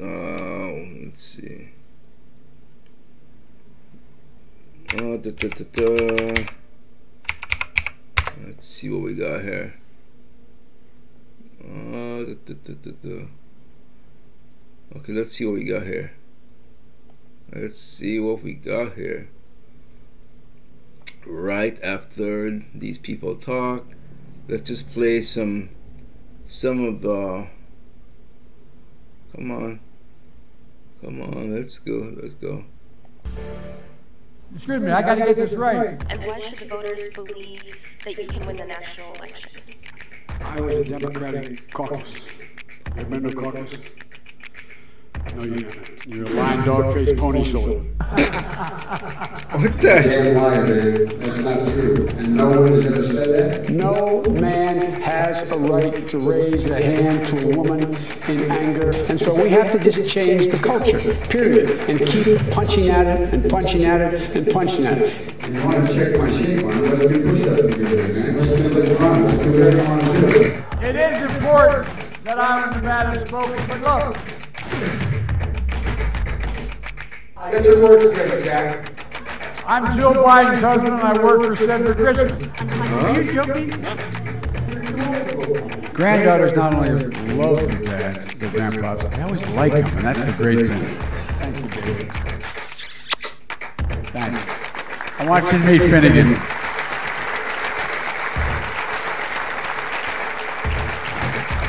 [0.00, 1.68] Uh, let's see.
[4.94, 6.44] Uh, da, da, da.
[8.46, 9.74] Let's see what we got here.
[11.62, 12.24] Uh.
[14.96, 16.12] Okay, let's see what we got here.
[17.52, 19.28] Let's see what we got here.
[21.26, 23.84] Right after these people talk,
[24.48, 25.70] let's just play some
[26.46, 27.48] some of the.
[29.34, 29.80] Come on,
[31.00, 32.64] come on, let's go, let's go.
[34.54, 36.02] Excuse me, I gotta get this right.
[36.10, 39.62] And why should the voters believe that you can win the national election?
[40.40, 42.30] I was a Democratic caucus.
[42.96, 43.76] You remember caucus?
[45.34, 45.70] No, you,
[46.06, 47.78] you're a lying dog faced pony soldier.
[49.50, 49.82] What the?
[49.82, 51.18] damn liar, man.
[51.20, 52.08] That's not true.
[52.18, 53.70] And no one has ever said that.
[53.70, 57.82] No man has a right to raise a hand to a woman
[58.28, 58.92] in anger.
[59.08, 61.70] And so we have to just change the culture, period.
[61.88, 65.12] And keep punching at it and punching at it and punching at it.
[65.12, 68.36] If you want to check my shape on it, let's do push-ups together, man.
[68.36, 69.24] Let's do let's run.
[69.24, 70.86] Let's do whatever you want to do.
[70.86, 71.88] It is important
[72.24, 74.37] that I'm a Nevada spoken, but look.
[77.38, 78.92] Get your words straight, Jack.
[79.66, 82.30] I'm Jill Biden's husband and I work for Senator Grisham.
[83.04, 83.70] Are you joking?
[85.94, 90.32] Granddaughters not only love their dads, their grandpops, they always like them, and that's the
[90.42, 90.82] great thing.
[91.38, 92.12] Thank you, David.
[94.12, 94.40] Thanks.
[95.20, 96.34] I'm watching Nate Finnegan.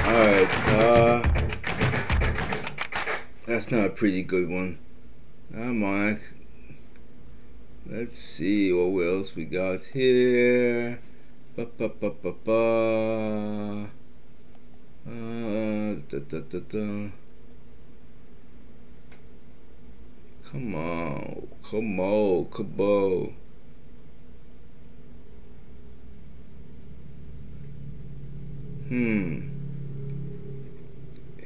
[0.07, 1.21] Alright, uh.
[3.45, 4.79] That's not a pretty good one.
[5.51, 6.19] Come on.
[7.87, 10.99] Let's see what else we got here.
[11.55, 13.89] Ba ba ba ba ba.
[15.07, 17.09] Uh, da, da, da, da.
[20.51, 23.33] Come on, come on, come on.
[28.87, 29.49] Hmm.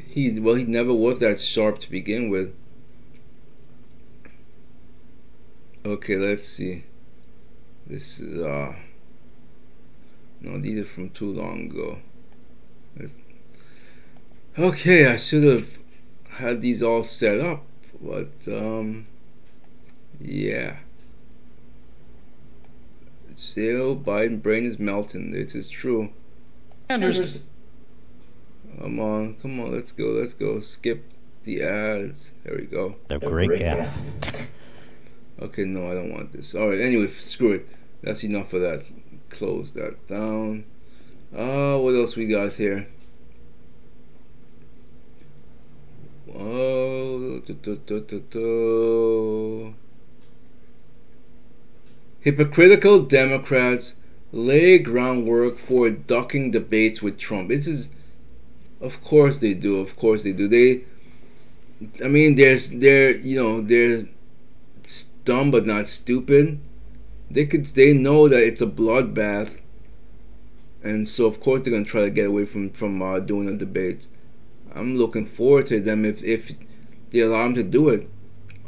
[0.07, 2.53] He well, he never was that sharp to begin with.
[5.85, 6.83] Okay, let's see.
[7.87, 8.73] This is uh.
[10.41, 11.99] No, these are from too long ago.
[12.97, 13.21] Let's,
[14.57, 15.67] okay, I should have
[16.37, 17.63] had these all set up,
[18.01, 19.07] but um.
[20.21, 20.77] Yeah.
[23.35, 25.31] Joe Biden brain is melting.
[25.31, 26.09] This is true.
[26.87, 27.43] Anderson.
[28.79, 30.59] Come on, come on, let's go, let's go.
[30.59, 31.03] Skip
[31.43, 32.31] the ads.
[32.43, 32.95] There we go.
[33.09, 33.97] A great gaff.
[35.41, 36.55] Okay, no, I don't want this.
[36.55, 37.67] Alright, anyway, screw it.
[38.01, 38.83] That's enough of that.
[39.29, 40.65] Close that down.
[41.35, 42.87] Uh, what else we got here?
[46.35, 49.75] Oh, do, do, do.
[52.19, 53.95] Hypocritical Democrats
[54.31, 57.49] lay groundwork for ducking debates with Trump.
[57.49, 57.89] This is,
[58.81, 59.79] of course they do.
[59.79, 60.47] Of course they do.
[60.47, 60.83] They,
[62.03, 64.05] I mean, there's, they're, you know, they're
[65.25, 66.59] dumb but not stupid.
[67.29, 69.61] They could they know that it's a bloodbath,
[70.83, 73.53] and so of course they're gonna try to get away from from uh, doing the
[73.53, 74.09] debates.
[74.75, 76.51] I'm looking forward to them if if
[77.11, 78.09] they allow them to do it.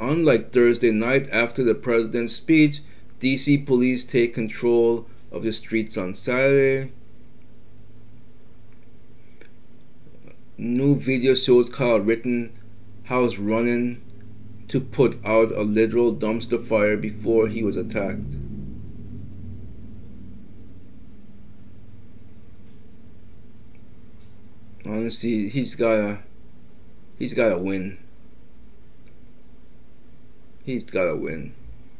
[0.00, 2.80] Unlike Thursday night after the president's speech,
[3.20, 6.92] DC police take control of the streets on Saturday.
[10.58, 14.02] New video shows Kyle Rittenhouse running
[14.68, 18.34] to put out a literal dumpster fire before he was attacked.
[24.84, 26.22] Honestly, he's gotta
[27.18, 27.98] he's gotta win.
[30.64, 31.54] He's gotta win.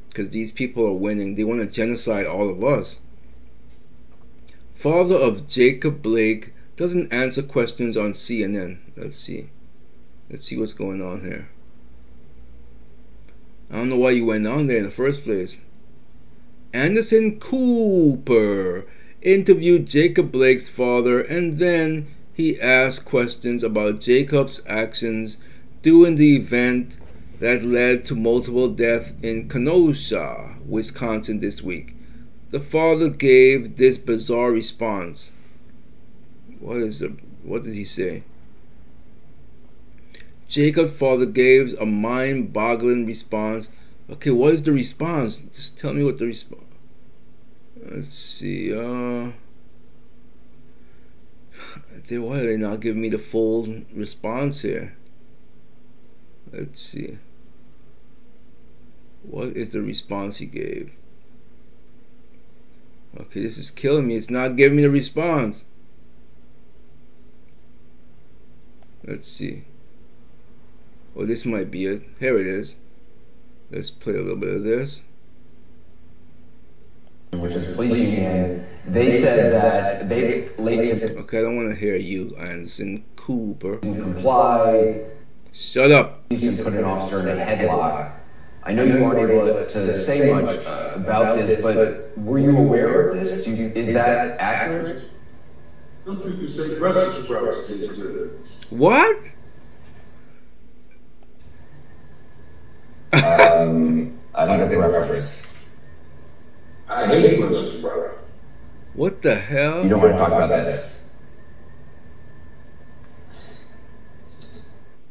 [0.09, 1.35] Because these people are winning.
[1.35, 3.01] They want to genocide all of us.
[4.73, 8.79] Father of Jacob Blake doesn't answer questions on CNN.
[8.97, 9.51] Let's see.
[10.31, 11.49] Let's see what's going on here.
[13.71, 15.61] I don't know why you went on there in the first place.
[16.73, 18.87] Anderson Cooper
[19.23, 25.39] interviewed Jacob Blake's father and then he asked questions about Jacob's actions
[25.83, 26.97] during the event
[27.41, 31.95] that led to multiple deaths in Kenosha, Wisconsin this week.
[32.51, 35.33] The father gave this bizarre response.
[36.61, 38.23] What is the what did he say?
[40.49, 43.69] Jacob's father gave a mind-boggling response.
[44.09, 45.41] Okay, what is the response?
[45.41, 46.63] Just tell me what the response.
[47.85, 48.73] Let's see.
[48.73, 49.33] Uh,
[52.09, 54.97] they why are they not giving me the full response here?
[56.53, 57.19] Let's see.
[59.23, 60.93] What is the response he gave?
[63.19, 64.17] Okay, this is killing me.
[64.17, 65.65] It's not giving me the response.
[69.05, 69.65] Let's see.
[71.17, 72.03] Well, this might be it.
[72.21, 72.77] Here it is.
[73.71, 75.03] Let's play a little bit of this.
[77.33, 81.19] Which is policing, and they said that they later.
[81.21, 83.79] Okay, I don't want to hear you, Anderson Cooper.
[83.79, 85.05] Comply.
[85.55, 86.25] Shut up.
[86.31, 88.13] And put an officer in a headlock.
[88.63, 93.09] I know you aren't able to say much uh, about this, but were you aware
[93.09, 93.47] of this?
[93.47, 95.03] Is that accurate?
[96.05, 98.39] Some people say Brussels sprouts taste good.
[98.69, 99.17] What?
[103.13, 105.47] Um, I don't get the reference.
[106.89, 108.17] I hate Brussels sprouts.
[108.95, 109.83] What the hell?
[109.83, 111.05] You don't want to talk about this.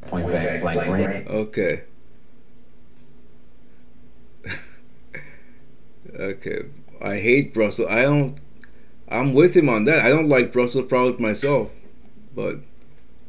[0.07, 1.27] Point blank, blank range.
[1.27, 1.83] Okay.
[6.15, 6.65] okay.
[7.01, 7.87] I hate Brussels.
[7.89, 8.37] I don't.
[9.07, 10.03] I'm with him on that.
[10.05, 11.69] I don't like Brussels sprouts myself,
[12.33, 12.55] but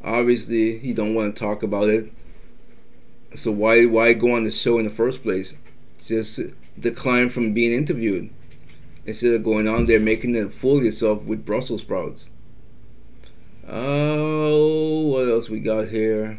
[0.03, 2.11] obviously he don't want to talk about it.
[3.35, 5.57] So why why go on the show in the first place?
[6.05, 6.41] Just
[6.79, 8.31] decline from being interviewed
[9.07, 12.31] instead of going on there making a fool yourself with Brussels sprouts.
[13.69, 16.39] Oh, what else we got here?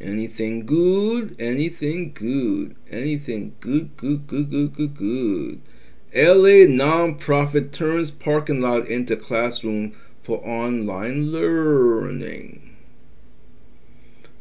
[0.00, 1.34] Anything good?
[1.38, 2.76] Anything good?
[2.90, 3.96] Anything good?
[3.96, 4.26] Good?
[4.26, 4.50] Good?
[4.50, 4.74] Good?
[4.74, 4.94] Good?
[4.94, 5.60] Good?
[6.14, 12.65] LA nonprofit turns parking lot into classroom for online learning.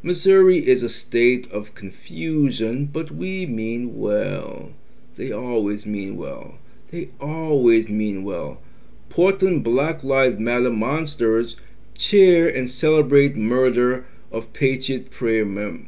[0.05, 4.71] Missouri is a state of confusion, but we mean well.
[5.15, 6.59] They always mean well.
[6.91, 8.61] They always mean well.
[9.09, 11.57] Portland Black Lives Matter monsters
[11.95, 15.87] cheer and celebrate murder of Patriot Prayer mem-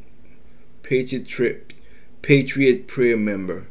[0.81, 1.71] Patriot Trip
[2.23, 3.67] Patriot Prayer member.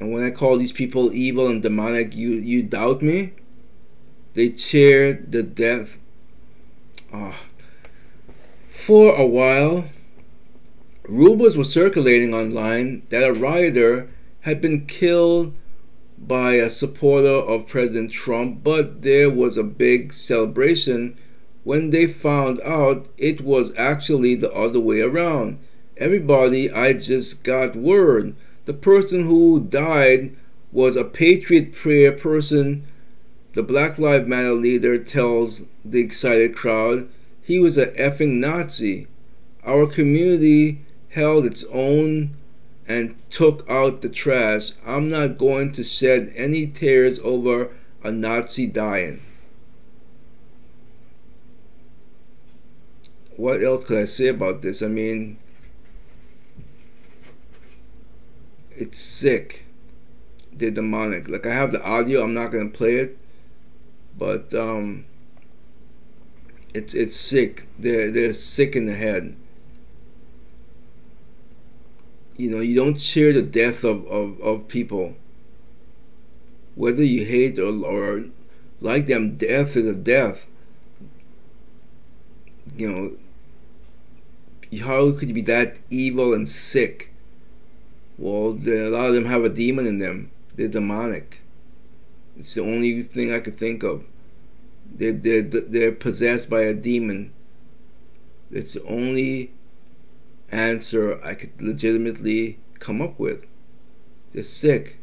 [0.00, 3.34] And when I call these people evil and demonic, you you doubt me?
[4.34, 6.00] They cheer the death.
[7.12, 7.42] Ah.
[8.82, 9.84] For a while,
[11.04, 14.08] rumors were circulating online that a rioter
[14.40, 15.54] had been killed
[16.18, 21.14] by a supporter of President Trump, but there was a big celebration
[21.62, 25.58] when they found out it was actually the other way around.
[25.96, 28.34] Everybody, I just got word.
[28.64, 30.34] The person who died
[30.72, 32.82] was a Patriot Prayer person.
[33.54, 37.08] The Black Lives Matter leader tells the excited crowd
[37.42, 39.08] he was a effing Nazi.
[39.64, 40.80] Our community
[41.10, 42.36] held its own
[42.88, 44.72] and took out the trash.
[44.86, 47.70] I'm not going to shed any tears over
[48.02, 49.20] a Nazi dying.
[53.36, 54.82] What else could I say about this?
[54.82, 55.38] I mean,
[58.70, 59.64] it's sick.
[60.52, 61.28] They're demonic.
[61.28, 63.16] Like I have the audio, I'm not gonna play it,
[64.18, 65.06] but um,
[66.74, 67.66] it's it's sick.
[67.78, 69.36] They're they're sick in the head.
[72.36, 75.14] you know, you don't cheer the death of, of, of people.
[76.74, 78.24] Whether you hate or, or
[78.80, 80.46] like them, death is a death.
[82.76, 87.12] You know, how could you be that evil and sick?
[88.18, 90.30] Well, a lot of them have a demon in them.
[90.56, 91.42] They're demonic.
[92.36, 94.04] It's the only thing I could think of.
[94.94, 97.32] They're, they're, they're possessed by a demon.
[98.50, 99.52] It's the only
[100.50, 103.46] answer I could legitimately come up with.
[104.32, 104.98] They're sick.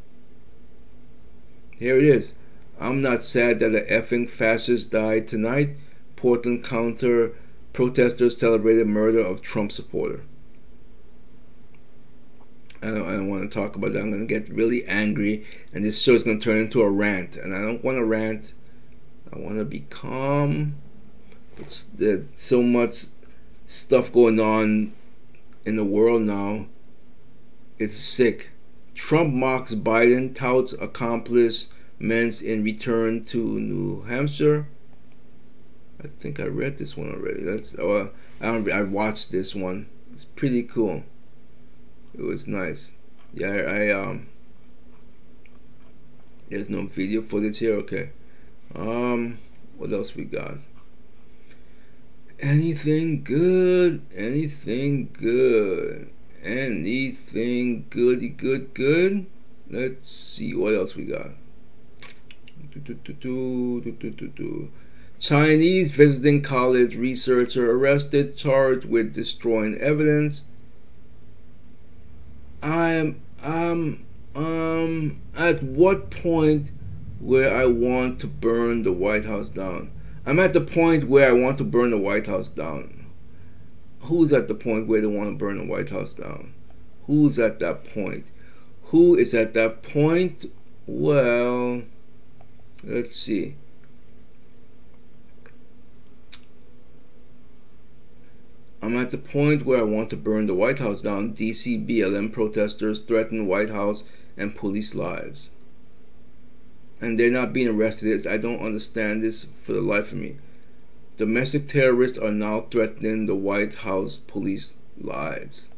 [1.78, 2.34] Here it is.
[2.80, 5.76] I'm not sad that a effing fascist died tonight.
[6.16, 7.34] Portland counter
[7.74, 10.22] protesters celebrated murder of Trump supporter.
[12.82, 14.00] I don't, I don't want to talk about that.
[14.00, 16.90] I'm going to get really angry, and this show is going to turn into a
[16.90, 17.36] rant.
[17.36, 18.54] And I don't want to rant.
[19.34, 20.76] I want to be calm.
[21.56, 23.06] But there's so much
[23.66, 24.94] stuff going on
[25.66, 26.66] in the world now.
[27.78, 28.52] It's sick.
[28.96, 34.68] Trump mocks Biden, touts accomplishments in return to New Hampshire.
[36.04, 37.44] I think I read this one already.
[37.44, 38.12] That's oh,
[38.42, 39.88] I don't, I watched this one.
[40.14, 41.04] It's pretty cool.
[42.18, 42.94] It was nice.
[43.34, 44.28] Yeah, I, I um.
[46.50, 47.76] There's no video footage here.
[47.76, 48.12] Okay.
[48.76, 49.38] Um,
[49.78, 50.56] what else we got?
[52.40, 54.02] Anything good?
[54.16, 56.10] Anything good?
[56.44, 59.26] Anything goody good good?
[59.70, 61.32] Let's see what else we got.
[65.20, 70.44] Chinese visiting college researcher arrested, charged with destroying evidence.
[72.64, 74.06] I'm um
[74.36, 76.72] um at what point
[77.20, 79.92] where I want to burn the White House down?
[80.26, 83.06] I'm at the point where I want to burn the White House down.
[84.02, 86.54] Who's at the point where they want to burn the White House down?
[87.08, 88.28] Who's at that point?
[88.86, 90.46] Who is at that point?
[90.88, 91.84] Well,
[92.84, 93.56] let's see.
[98.82, 101.34] I'm at the point where I want to burn the White House down.
[101.34, 104.06] DC BLM protesters threaten White House
[104.38, 105.52] and police lives
[107.02, 108.26] and they're not being arrested.
[108.28, 110.38] I don't understand this for the life of me.
[111.18, 115.70] Domestic terrorists are now threatening the White House police lives.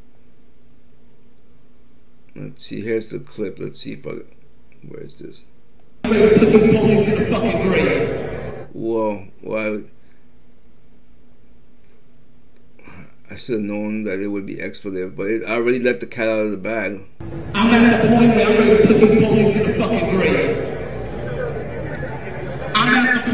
[2.34, 3.58] Let's see, here's the clip.
[3.58, 4.20] Let's see if I.
[4.86, 5.44] Where is this?
[8.72, 9.82] Whoa, well,
[13.30, 16.06] I, should have known that it would be expletive, but it, I already let the
[16.06, 17.06] cat out of the bag.
[17.54, 20.61] I'm at the point where I'm ready to put these police in the fucking grave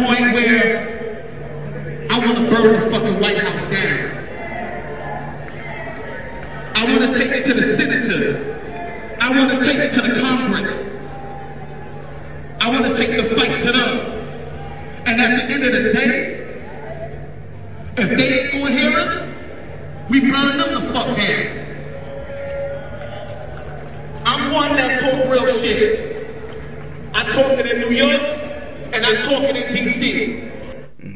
[0.05, 4.19] point where I want to burn the fucking White House down.
[6.77, 8.37] I want to take it to the senators.
[9.21, 10.97] I want to take it to the Congress.
[12.61, 13.99] I want to take the fight to them.
[15.07, 16.63] And at the end of the day,
[17.97, 19.35] if they ain't gonna hear us,
[20.09, 21.67] we burn them the fuck down.
[24.25, 26.29] I'm one that talk real shit.
[27.15, 28.38] I talk it in New York
[28.93, 30.49] and I'm talking in DC.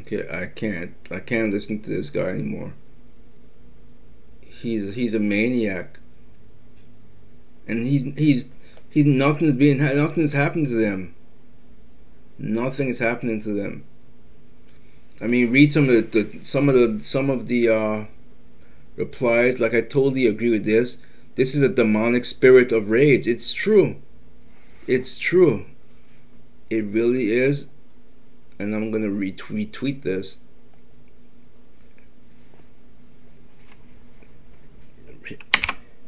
[0.01, 0.95] Okay, I can't.
[1.11, 2.75] I can't listen to this guy anymore.
[4.41, 5.99] He's he's a maniac,
[7.67, 8.49] and he he's
[8.91, 11.15] he's nothing's being nothing's happened to them.
[12.39, 13.85] Nothing is happening to them.
[15.21, 18.05] I mean, read some of the, the some of the some of the uh,
[18.97, 19.61] replies.
[19.61, 20.99] Like I totally agree with this.
[21.35, 23.27] This is a demonic spirit of rage.
[23.27, 23.97] It's true.
[24.87, 25.65] It's true.
[26.73, 27.67] It really is.
[28.59, 30.39] And I'm to retweet tweet this.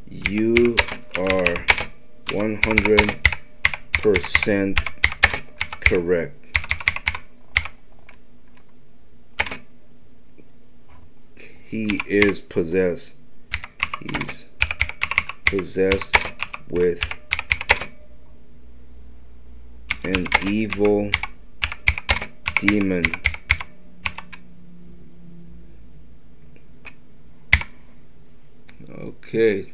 [0.07, 0.75] You
[1.19, 1.65] are
[2.29, 4.79] 100%
[5.81, 6.35] correct.
[11.63, 13.17] He is possessed.
[14.01, 14.45] He's
[15.45, 16.17] possessed
[16.69, 17.03] with
[20.05, 21.09] an evil
[22.59, 23.03] demon.
[28.89, 29.71] Okay.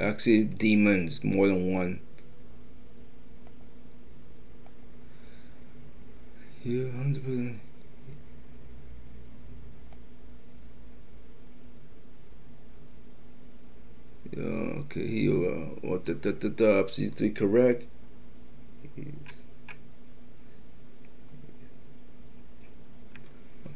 [0.00, 2.00] Actually, demons, more than one.
[6.64, 7.58] Yeah, 100%.
[14.34, 17.84] Uh, okay, he uh, what the the the, the option correct.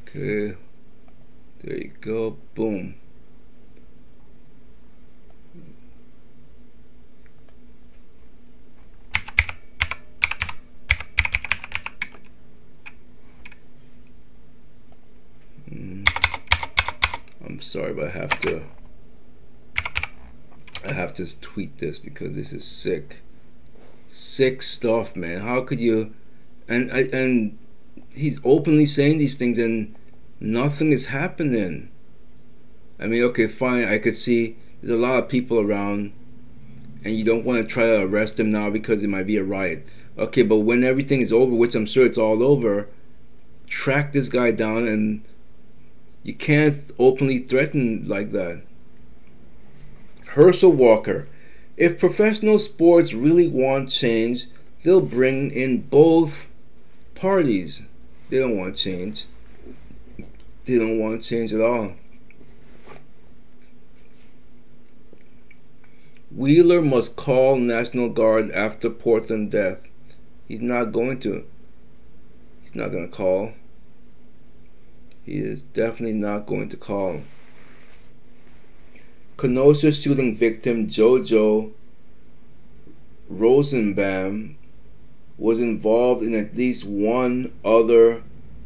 [0.09, 0.57] Okay,
[1.59, 2.38] there you go.
[2.54, 2.94] Boom.
[15.70, 16.09] Mm.
[17.44, 18.62] I'm sorry, but I have to.
[20.84, 23.22] I have to tweet this because this is sick.
[24.08, 25.40] Sick stuff, man.
[25.40, 26.14] How could you?
[26.68, 27.58] And I and
[28.12, 29.94] he's openly saying these things, and
[30.40, 31.90] nothing is happening.
[32.98, 33.86] I mean, okay, fine.
[33.86, 36.12] I could see there's a lot of people around,
[37.04, 39.44] and you don't want to try to arrest him now because it might be a
[39.44, 39.86] riot.
[40.18, 42.88] Okay, but when everything is over, which I'm sure it's all over,
[43.66, 45.22] track this guy down, and
[46.22, 48.62] you can't openly threaten like that.
[50.28, 51.28] Herschel Walker.
[51.76, 54.46] If professional sports really want change,
[54.84, 56.50] they'll bring in both
[57.14, 57.82] parties.
[58.30, 59.24] They don't want change.
[60.64, 61.92] They don't want change at all.
[66.30, 69.88] Wheeler must call National Guard after Portland death.
[70.48, 71.44] He's not going to.
[72.62, 73.54] He's not going to call.
[75.24, 77.22] He is definitely not going to call.
[79.37, 81.72] Kenosha shooting victim Jojo
[83.28, 84.57] Rosenbaum
[85.37, 88.22] was involved in at least one other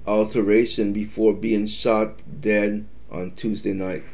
[0.06, 4.04] alteration before being shot dead on Tuesday night.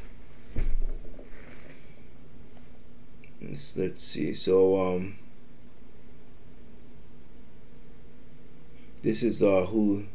[3.42, 4.32] Let's, let's see.
[4.32, 5.16] So, um,
[9.02, 10.06] this is uh, who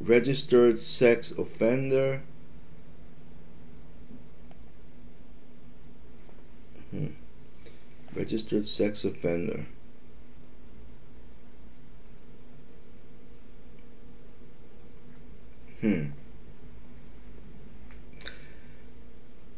[0.00, 2.22] registered sex offender.
[6.94, 7.06] Hmm.
[8.14, 9.66] Registered sex offender.
[15.80, 16.04] Hmm.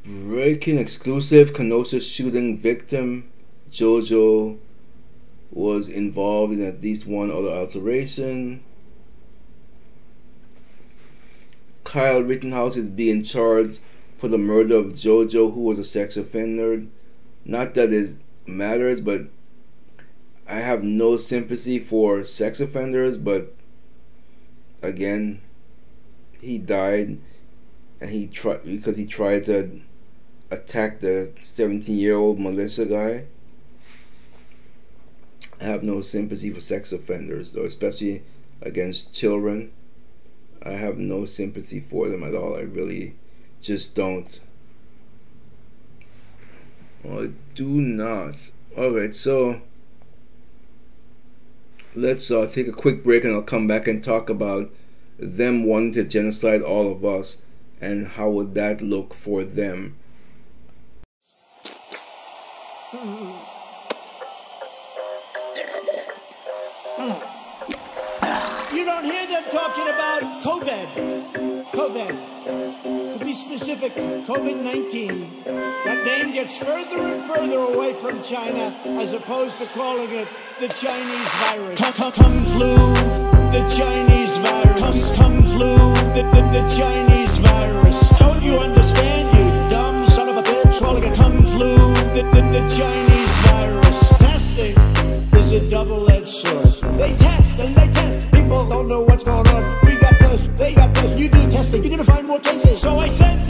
[0.06, 3.30] Breaking exclusive Kenosha shooting victim
[3.70, 4.56] Jojo
[5.50, 8.62] was involved in at least one other alteration.
[11.84, 13.80] Kyle Rittenhouse is being charged
[14.16, 16.86] for the murder of Jojo, who was a sex offender.
[17.48, 19.26] Not that it matters, but
[20.48, 23.54] I have no sympathy for sex offenders, but
[24.82, 25.40] again,
[26.40, 27.18] he died
[28.00, 29.80] and he tried because he tried to
[30.50, 33.26] attack the 17 year old Melissa guy.
[35.60, 38.24] I have no sympathy for sex offenders, though, especially
[38.60, 39.70] against children.
[40.62, 42.56] I have no sympathy for them at all.
[42.56, 43.14] I really
[43.60, 44.40] just don't.
[47.10, 48.36] I do not.
[48.76, 49.60] Alright, so
[51.94, 54.70] let's uh, take a quick break and I'll come back and talk about
[55.18, 57.38] them wanting to genocide all of us
[57.80, 59.96] and how would that look for them.
[68.72, 71.55] You don't hear them talking about COVID.
[71.76, 73.18] COVID.
[73.18, 75.44] To be specific, COVID 19.
[75.44, 80.26] That name gets further and further away from China as opposed to calling it
[80.58, 81.78] the Chinese virus.
[81.78, 82.76] Come, flu,
[83.52, 84.80] the Chinese virus.
[84.80, 85.76] Come, Kung flu,
[86.16, 88.08] the, the, the Chinese virus.
[88.20, 90.78] Don't you understand, you dumb son of a bitch?
[90.78, 91.76] Calling it Kung flu,
[92.14, 94.08] the, the, the Chinese virus.
[94.16, 94.76] Testing
[95.38, 96.94] is a double-edged sword.
[96.94, 98.32] They test and they test.
[98.32, 99.86] People don't know what's going on.
[99.86, 101.18] We got this, they got this.
[101.18, 102.82] You do you're gonna find more cases.
[102.82, 103.45] So I said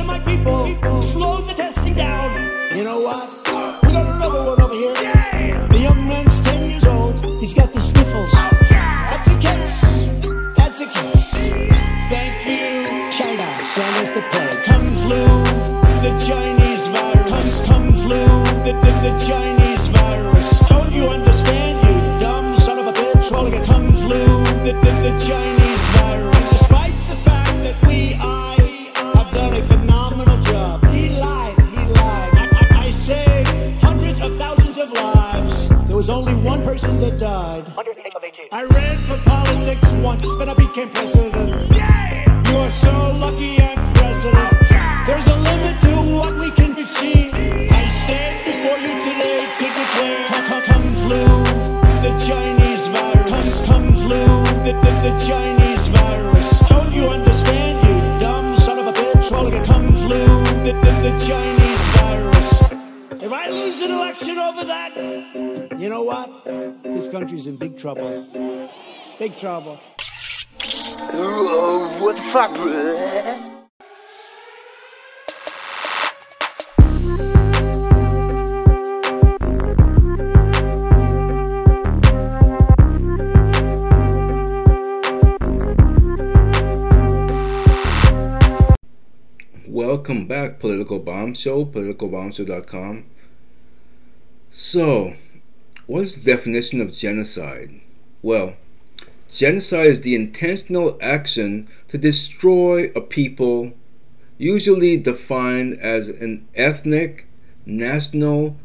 [40.89, 41.71] president.
[42.49, 44.53] You are so lucky I'm president.
[45.07, 47.35] There's a limit to what we can achieve.
[47.35, 51.25] I stand before you today to declare, come, come, Kung flu,
[52.03, 53.67] the Chinese virus.
[53.67, 54.25] Come, Kung flu,
[54.65, 56.49] the, the, the Chinese virus.
[56.69, 59.29] Don't you understand, you dumb son of a bitch?
[59.29, 60.25] Calling it Kung flu,
[60.65, 63.23] the, the, the Chinese virus.
[63.23, 64.97] If I lose an election over that,
[65.79, 66.45] you know what?
[66.83, 68.27] This country's in big trouble.
[69.19, 69.79] Big trouble.
[72.33, 73.47] Fuck, bruh?
[90.47, 93.05] at Political Bomb Show, politicalbombshow.com.
[94.51, 95.15] So,
[95.87, 97.81] what is the definition of genocide?
[98.23, 98.55] Well,
[99.33, 103.73] genocide is the intentional action to destroy a people,
[104.39, 107.27] usually defined as an ethnic,
[107.65, 108.57] national,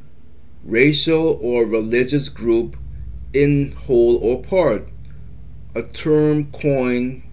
[0.63, 2.75] racial, or religious group
[3.33, 4.87] in whole or part,
[5.73, 7.23] a term coined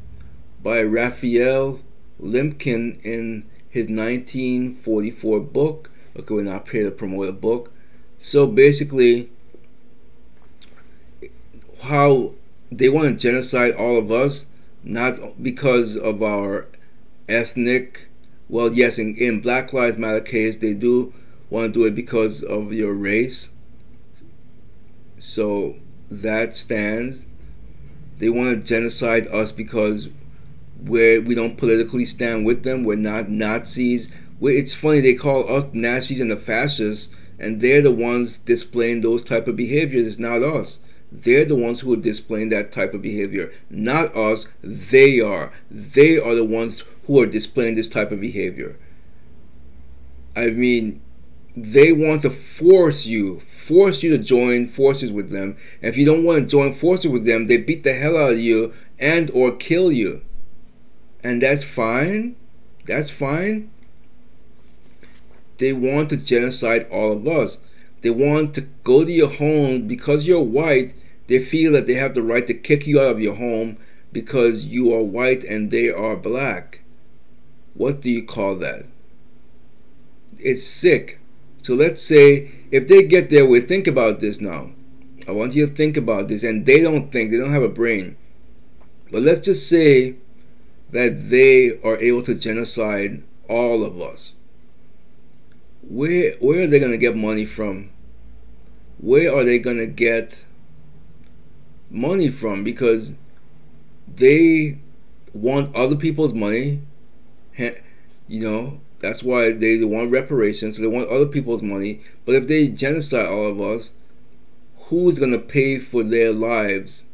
[0.62, 1.80] by Raphael
[2.20, 5.90] Lemkin in his 1944 book.
[6.16, 7.72] Okay, we're not here to promote a book.
[8.18, 9.30] So basically,
[11.82, 12.34] how
[12.70, 14.46] they want to genocide all of us,
[14.84, 16.66] not because of our
[17.28, 18.08] ethnic.
[18.48, 21.12] Well, yes, in, in Black Lives Matter case, they do
[21.50, 23.50] want to do it because of your race.
[25.18, 25.76] So
[26.10, 27.26] that stands.
[28.18, 30.08] They want to genocide us because
[30.80, 32.84] we're, we don't politically stand with them.
[32.84, 34.10] We're not Nazis.
[34.40, 39.00] We're, it's funny they call us Nazis and the fascists, and they're the ones displaying
[39.00, 40.18] those type of behaviors.
[40.18, 40.80] Not us.
[41.10, 44.46] They're the ones who are displaying that type of behavior, not us.
[44.62, 45.52] They are.
[45.70, 48.76] They are the ones who are displaying this type of behavior.
[50.36, 51.00] I mean,
[51.56, 55.56] they want to force you, force you to join forces with them.
[55.82, 58.32] And if you don't want to join forces with them, they beat the hell out
[58.32, 60.22] of you and or kill you.
[61.24, 62.36] And that's fine.
[62.86, 63.70] That's fine.
[65.56, 67.58] They want to genocide all of us.
[68.00, 70.94] They want to go to your home because you're white.
[71.26, 73.76] They feel that they have the right to kick you out of your home
[74.12, 76.80] because you are white and they are black.
[77.74, 78.86] What do you call that?
[80.38, 81.20] It's sick.
[81.62, 84.70] So let's say if they get their way, think about this now.
[85.26, 87.68] I want you to think about this, and they don't think, they don't have a
[87.68, 88.16] brain.
[89.12, 90.16] But let's just say
[90.90, 94.32] that they are able to genocide all of us.
[95.88, 97.90] Where where are they going to get money from?
[98.98, 100.44] Where are they going to get
[101.90, 102.62] money from?
[102.62, 103.14] Because
[104.14, 104.78] they
[105.32, 106.82] want other people's money.
[107.56, 110.76] You know, that's why they want reparations.
[110.76, 112.02] So they want other people's money.
[112.26, 113.92] But if they genocide all of us,
[114.76, 117.04] who's going to pay for their lives?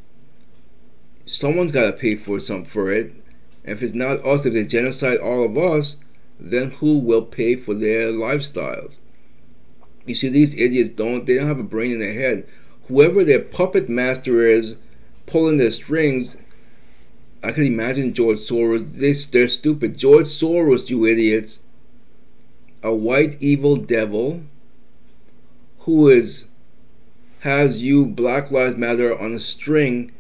[1.27, 3.13] Someone's got to pay for some for it.
[3.65, 5.97] And if it's not us, if they genocide all of us,
[6.39, 8.99] then who will pay for their lifestyles?
[10.07, 12.47] You see, these idiots don't, they don't have a brain in their head.
[12.89, 14.77] Whoever their puppet master is
[15.27, 16.37] pulling their strings,
[17.43, 18.95] I can imagine George Soros.
[18.95, 19.97] This, they're stupid.
[19.97, 21.61] George Soros, you idiots,
[22.83, 24.43] a white evil devil
[25.81, 26.47] who is
[27.41, 30.11] has you Black Lives Matter on a string,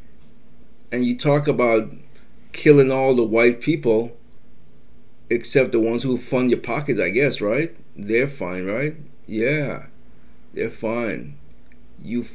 [0.92, 1.90] and you talk about
[2.52, 4.14] killing all the white people
[5.30, 7.74] except the ones who fund your pockets, I guess, right?
[7.96, 8.96] They're fine, right?
[9.26, 9.86] Yeah,
[10.52, 11.38] they're fine.
[12.02, 12.26] You,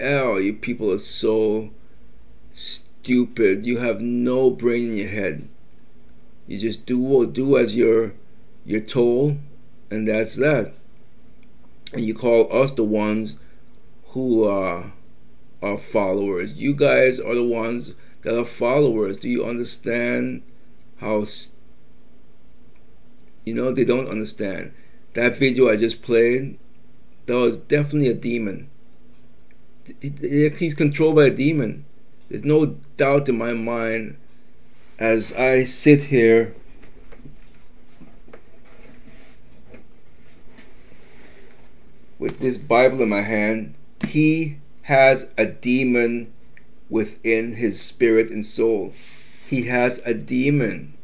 [0.00, 1.70] oh, you people are so
[2.52, 3.64] stupid.
[3.64, 5.48] You have no brain in your head.
[6.46, 8.12] You just do do as you're
[8.64, 9.38] you're told,
[9.90, 10.74] and that's that.
[11.92, 13.36] And you call us the ones
[14.08, 14.92] who are
[15.62, 16.54] are followers.
[16.54, 19.16] You guys are the ones that are followers.
[19.16, 20.42] Do you understand
[20.96, 21.24] how?
[23.50, 24.72] You know they don't understand.
[25.14, 26.56] That video I just played,
[27.26, 28.70] that was definitely a demon.
[30.00, 31.84] He's controlled by a demon.
[32.28, 34.16] There's no doubt in my mind
[35.00, 36.54] as I sit here
[42.20, 43.74] with this Bible in my hand,
[44.06, 46.32] he has a demon
[46.88, 48.92] within his spirit and soul.
[49.48, 50.94] He has a demon.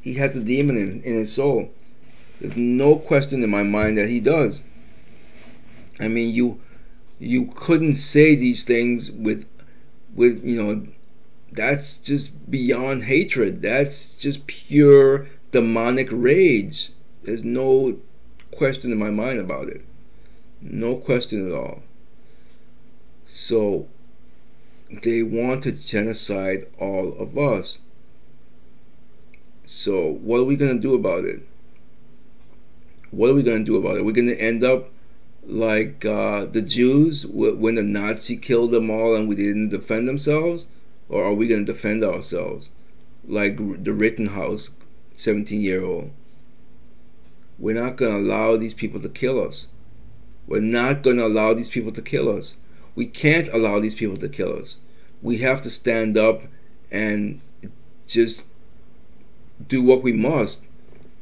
[0.00, 1.70] He has a demon in, in his soul.
[2.40, 4.62] There's no question in my mind that he does.
[5.98, 6.60] I mean, you
[7.18, 9.46] you couldn't say these things with
[10.14, 10.86] with you know
[11.52, 13.62] that's just beyond hatred.
[13.62, 16.90] That's just pure demonic rage.
[17.24, 17.98] There's no
[18.50, 19.82] question in my mind about it.
[20.60, 21.82] No question at all.
[23.26, 23.88] So
[25.02, 27.78] they want to genocide all of us.
[29.70, 31.42] So what are we going to do about it?
[33.10, 34.04] What are we going to do about it?
[34.04, 34.88] We're going to end up
[35.44, 40.66] like uh, the Jews when the Nazi killed them all and we didn't defend themselves?
[41.10, 42.70] Or are we going to defend ourselves
[43.26, 44.70] like the Rittenhouse
[45.16, 46.12] 17 year old?
[47.58, 49.68] We're not going to allow these people to kill us.
[50.46, 52.56] We're not going to allow these people to kill us.
[52.94, 54.78] We can't allow these people to kill us.
[55.20, 56.40] We have to stand up
[56.90, 57.42] and
[58.06, 58.44] just
[59.68, 60.64] do what we must.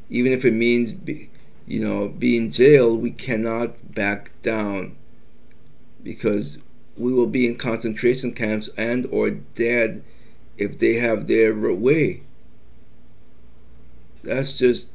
[0.09, 1.29] even if it means, be,
[1.67, 4.95] you know, being jailed, we cannot back down
[6.03, 6.59] because
[6.97, 10.03] we will be in concentration camps and or dead
[10.57, 12.21] if they have their way.
[14.23, 14.91] That's just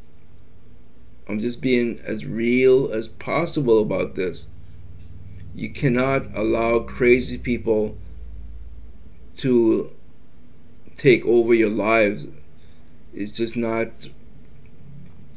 [1.28, 4.48] I'm just being as real as possible about this.
[5.56, 7.98] You cannot allow crazy people
[9.38, 9.96] to
[10.98, 12.28] take over your lives.
[13.14, 14.10] It's just not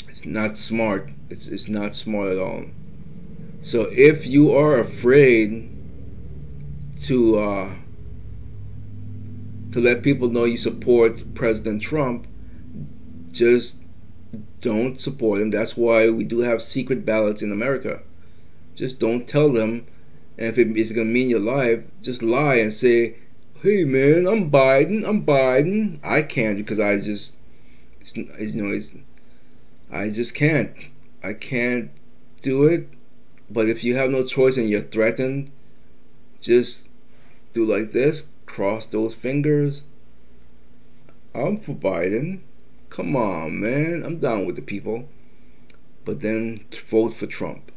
[0.09, 1.11] it's not smart.
[1.31, 2.66] It's it's not smart at all.
[3.62, 5.70] So if you are afraid
[7.05, 7.70] to uh,
[9.72, 12.27] to let people know you support President Trump,
[13.33, 13.83] just
[14.61, 15.51] don't support him.
[15.51, 18.01] That's why we do have secret ballots in America.
[18.75, 19.87] Just don't tell them,
[20.39, 23.16] and if it is going to mean your life, just lie and say,
[23.62, 25.07] "Hey, man, I'm Biden.
[25.07, 27.35] I'm Biden." I can't because I just,
[28.13, 28.95] you know, it's,
[29.91, 30.75] I just can't.
[31.23, 31.91] I can't
[32.43, 32.89] do it.
[33.51, 35.51] But if you have no choice and you're threatened,
[36.41, 36.89] just
[37.53, 38.29] do like this.
[38.47, 39.85] Cross those fingers.
[41.35, 42.41] I'm for Biden.
[42.91, 44.03] Come on, man.
[44.05, 45.09] I'm down with the people.
[46.05, 47.73] But then vote for Trump.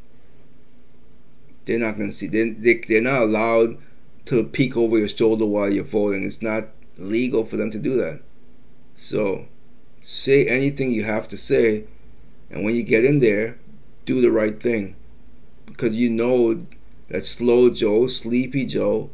[1.66, 2.28] They're not going to see.
[2.28, 3.78] They, they, they're not allowed
[4.26, 6.24] to peek over your shoulder while you're voting.
[6.26, 6.66] It's not
[6.98, 8.22] legal for them to do that.
[8.96, 9.46] So
[10.08, 11.84] say anything you have to say.
[12.49, 13.58] And when you get in there,
[14.05, 14.95] do the right thing.
[15.66, 16.66] Because you know
[17.10, 19.10] that slow Joe, sleepy Joe,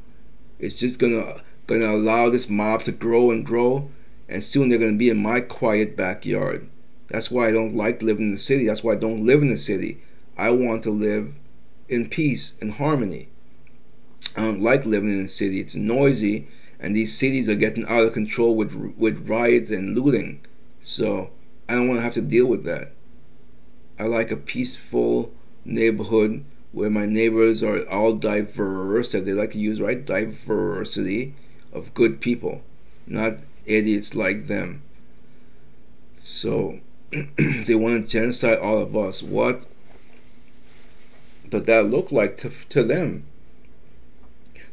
[0.59, 3.89] is just gonna gonna allow this mob to grow and grow
[4.29, 6.67] and soon they're to be in my quiet backyard.
[7.07, 8.67] That's why I don't like living in the city.
[8.67, 9.99] That's why I don't live in the city.
[10.37, 11.33] I want to live
[11.89, 13.29] in peace and harmony.
[14.37, 15.59] I don't like living in the city.
[15.59, 16.47] It's noisy,
[16.79, 20.39] and these cities are getting out of control with with riots and looting.
[20.84, 21.29] So
[21.69, 22.91] I don't want to have to deal with that.
[23.97, 25.31] I like a peaceful
[25.63, 30.05] neighborhood where my neighbors are all diverse, as they like to use, right?
[30.05, 31.36] Diversity
[31.71, 32.61] of good people,
[33.07, 34.81] not idiots like them.
[36.17, 36.81] So
[37.11, 39.23] they want to genocide all of us.
[39.23, 39.65] What
[41.47, 43.23] does that look like to, to them?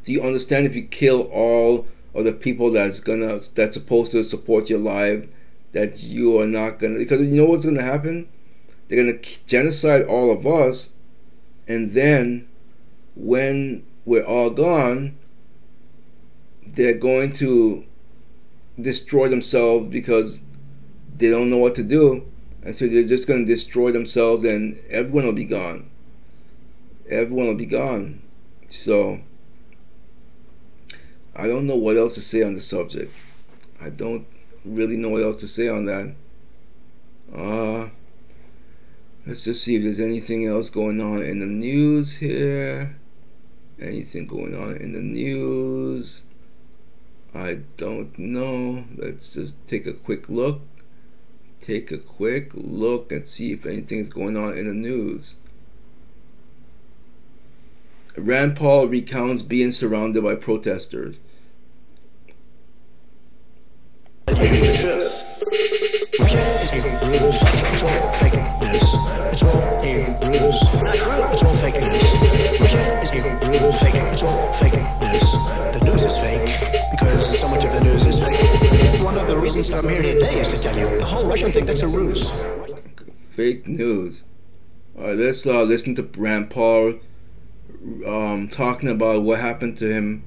[0.02, 4.24] Do you understand if you kill all of the people that's gonna that's supposed to
[4.24, 5.28] support your life,
[5.72, 8.28] that you are not gonna because you know what's gonna happen?
[8.88, 10.90] They're gonna genocide all of us,
[11.68, 12.48] and then
[13.14, 15.16] when we're all gone,
[16.66, 17.84] they're going to
[18.80, 20.40] destroy themselves because
[21.16, 22.26] they don't know what to do.
[22.62, 25.88] And so they're just going to destroy themselves and everyone will be gone.
[27.08, 28.22] Everyone will be gone.
[28.68, 29.20] So,
[31.34, 33.12] I don't know what else to say on the subject.
[33.80, 34.26] I don't
[34.64, 36.14] really know what else to say on that.
[37.34, 37.88] Uh,
[39.26, 42.96] let's just see if there's anything else going on in the news here.
[43.80, 46.24] Anything going on in the news?
[47.34, 48.84] I don't know.
[48.96, 50.60] Let's just take a quick look.
[51.60, 55.36] Take a quick look and see if anything's going on in the news.
[58.16, 61.20] Rand Paul recounts being surrounded by protesters.
[64.26, 64.29] The news is
[76.20, 76.42] fake
[76.92, 79.04] because so much of the news is fake.
[79.04, 81.66] One of the reasons I'm here today is to tell you the whole Russian thing
[81.66, 82.44] that's a ruse.
[83.30, 84.24] Fake news.
[84.96, 86.94] All right, let's uh, listen to Rand Paul
[88.06, 90.22] um, talking about what happened to him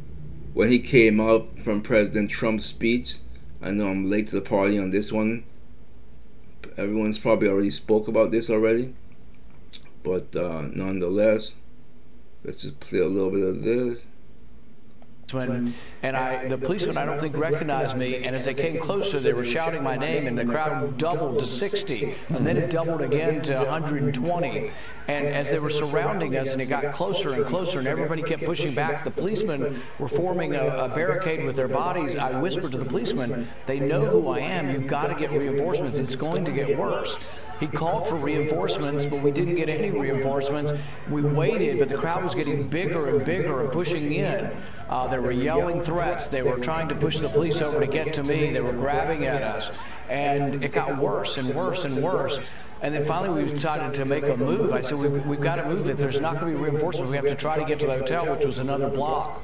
[0.54, 3.18] when he came out from President Trump's speech.
[3.64, 5.46] I know I'm late to the party on this one.
[6.76, 8.94] Everyone's probably already spoke about this already,
[10.04, 11.56] but uh, nonetheless,
[12.44, 14.06] let's just play a little bit of this
[16.04, 18.24] and I, the policeman, I don't think recognized me.
[18.24, 21.48] And as they came closer, they were shouting my name, and the crowd doubled to
[21.48, 24.72] 60, and then it doubled again to 120.
[25.08, 28.46] And as they were surrounding us, and it got closer and closer, and everybody kept
[28.46, 32.16] pushing back, the policemen were forming a, a barricade with their bodies.
[32.16, 34.70] I whispered to the policeman, "They know who I am.
[34.70, 35.98] You've got to get reinforcements.
[35.98, 37.32] It's going to get worse."
[37.64, 40.74] He called for reinforcements, but we didn't get any reinforcements.
[41.10, 44.52] We waited, but the crowd was getting bigger and bigger and pushing in.
[44.90, 46.28] Uh, they were yelling threats.
[46.28, 48.52] They were trying to push the police over to get to me.
[48.52, 49.80] They were grabbing at us.
[50.10, 52.52] And it got worse and worse and worse.
[52.82, 54.74] And then finally we decided to make a move.
[54.74, 55.88] I said, we've, we've got to move.
[55.88, 58.00] If there's not going to be reinforcements, we have to try to get to the
[58.00, 59.42] hotel, which was another block.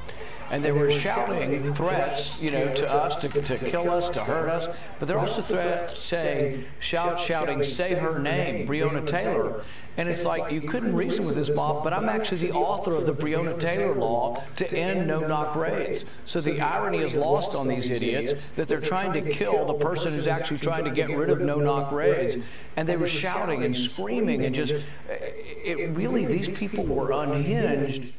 [0.52, 4.50] And they were shouting threats, you know, to us to, to kill us, to hurt
[4.50, 4.80] us.
[4.98, 9.64] But they're also threat saying, shout, shouting, say her name, Breonna Taylor.
[9.98, 13.06] And it's like you couldn't reason with this mob, but I'm actually the author of
[13.06, 16.18] the Breonna Taylor law to end no-knock raids.
[16.24, 20.14] So the irony is lost on these idiots that they're trying to kill the person
[20.14, 22.48] who's actually trying to get rid of no-knock raids.
[22.78, 28.14] And they were shouting and screaming and just, it really, these people were unhinged.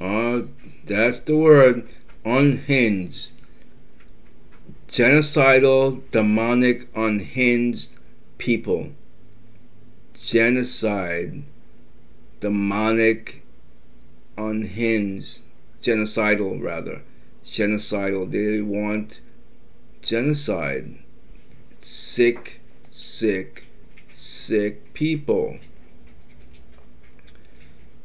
[0.00, 0.42] Uh,
[0.86, 1.88] that's the word,
[2.24, 3.32] unhinged.
[4.88, 7.96] Genocidal, demonic, unhinged
[8.38, 8.92] people
[10.22, 11.42] genocide,
[12.40, 13.44] demonic,
[14.36, 15.42] unhinged,
[15.82, 17.02] genocidal rather,
[17.44, 18.30] genocidal.
[18.30, 19.20] They want
[20.00, 20.94] genocide.
[21.80, 22.60] Sick,
[22.90, 23.66] sick,
[24.08, 25.58] sick people.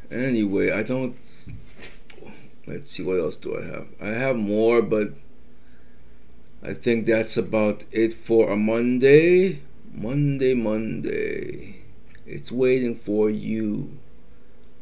[0.09, 1.15] Anyway, I don't.
[2.67, 3.87] Let's see, what else do I have?
[4.01, 5.13] I have more, but
[6.61, 9.61] I think that's about it for a Monday.
[9.93, 11.77] Monday, Monday.
[12.25, 13.97] It's waiting for you.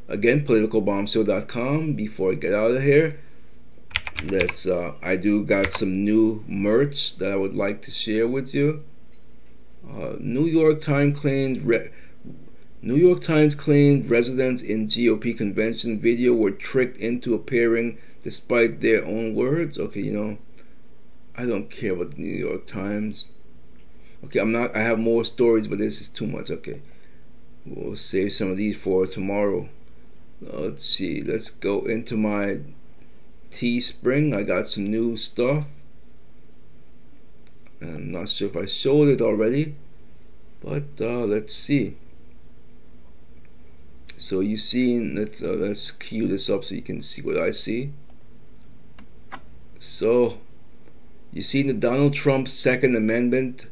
[0.07, 1.93] Again, politicalbombshell.com.
[1.93, 3.19] Before I get out of here,
[4.23, 4.65] let's.
[4.65, 8.83] Uh, I do got some new merch that I would like to share with you.
[9.87, 11.61] Uh, New York Times claimed.
[11.61, 11.91] Re-
[12.85, 19.03] New York Times claimed residents in GOP convention video were tricked into appearing despite their
[19.03, 19.79] own words.
[19.79, 20.37] Okay, you know,
[21.35, 23.27] I don't care about the New York Times.
[24.23, 24.75] Okay, I'm not.
[24.75, 26.51] I have more stories, but this is too much.
[26.51, 26.83] Okay.
[27.65, 29.67] We'll save some of these for tomorrow.
[30.39, 31.23] Let's see.
[31.23, 32.59] Let's go into my
[33.49, 34.35] Teespring.
[34.35, 35.65] I got some new stuff.
[37.81, 39.73] I'm not sure if I showed it already,
[40.61, 41.95] but uh, let's see.
[44.17, 47.51] So you see, let's uh, let's cue this up so you can see what I
[47.51, 47.91] see.
[49.79, 50.39] So
[51.31, 53.67] you see the Donald Trump Second Amendment.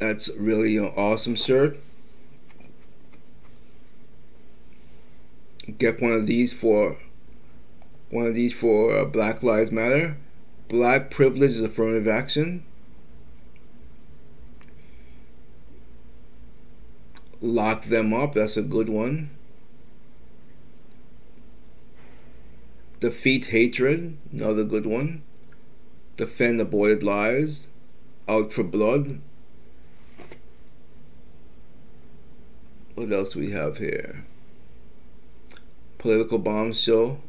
[0.00, 1.78] That's really an awesome shirt.
[5.78, 6.96] get one of these for
[8.10, 10.16] one of these for uh, Black Lives Matter.
[10.68, 12.64] Black privilege is affirmative action.
[17.44, 18.34] Lock them up.
[18.34, 19.30] That's a good one.
[23.00, 24.16] Defeat hatred.
[24.30, 25.22] Another good one.
[26.16, 27.66] Defend aborted lives.
[28.28, 29.20] Out for blood.
[32.94, 34.24] What else we have here?
[35.98, 37.20] Political bombshell.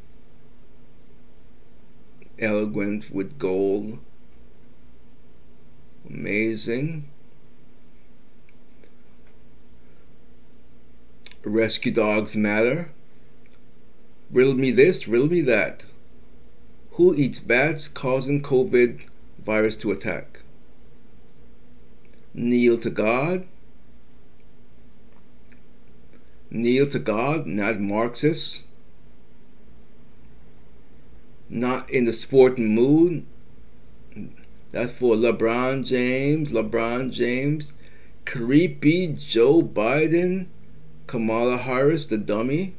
[2.38, 3.98] Eloquent with gold.
[6.08, 7.10] Amazing.
[11.46, 12.90] Rescue Dogs Matter.
[14.32, 15.84] Riddle me this, riddle me that.
[16.92, 19.02] Who eats bats causing COVID
[19.44, 20.42] virus to attack?
[22.34, 23.46] Kneel to God.
[26.50, 28.64] Kneel to God, not Marxists.
[31.50, 33.26] Not in the sporting mood.
[34.72, 37.74] That's for LeBron James, LeBron James,
[38.26, 40.48] creepy Joe Biden,
[41.08, 42.76] Kamala Harris, the dummy.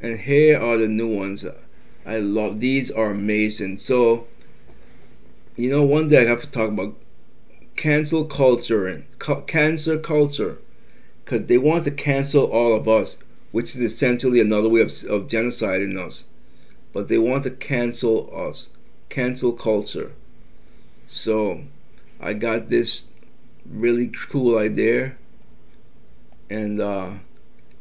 [0.00, 1.44] And here are the new ones.
[2.04, 3.78] I love these are amazing.
[3.78, 4.26] So,
[5.56, 6.94] you know, one day I have to talk about
[7.76, 10.58] cancel culture and cu- cancer culture
[11.24, 13.18] because they want to cancel all of us,
[13.52, 16.24] which is essentially another way of, of genociding us.
[16.92, 18.70] But they want to cancel us,
[19.08, 20.12] cancel culture.
[21.06, 21.62] So
[22.20, 23.04] I got this
[23.68, 25.16] really cool idea,
[26.50, 27.12] and uh,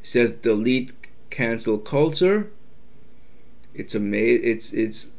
[0.01, 0.93] says delete
[1.29, 2.51] cancel culture.
[3.73, 4.41] It's amazing.
[4.43, 5.09] It's it's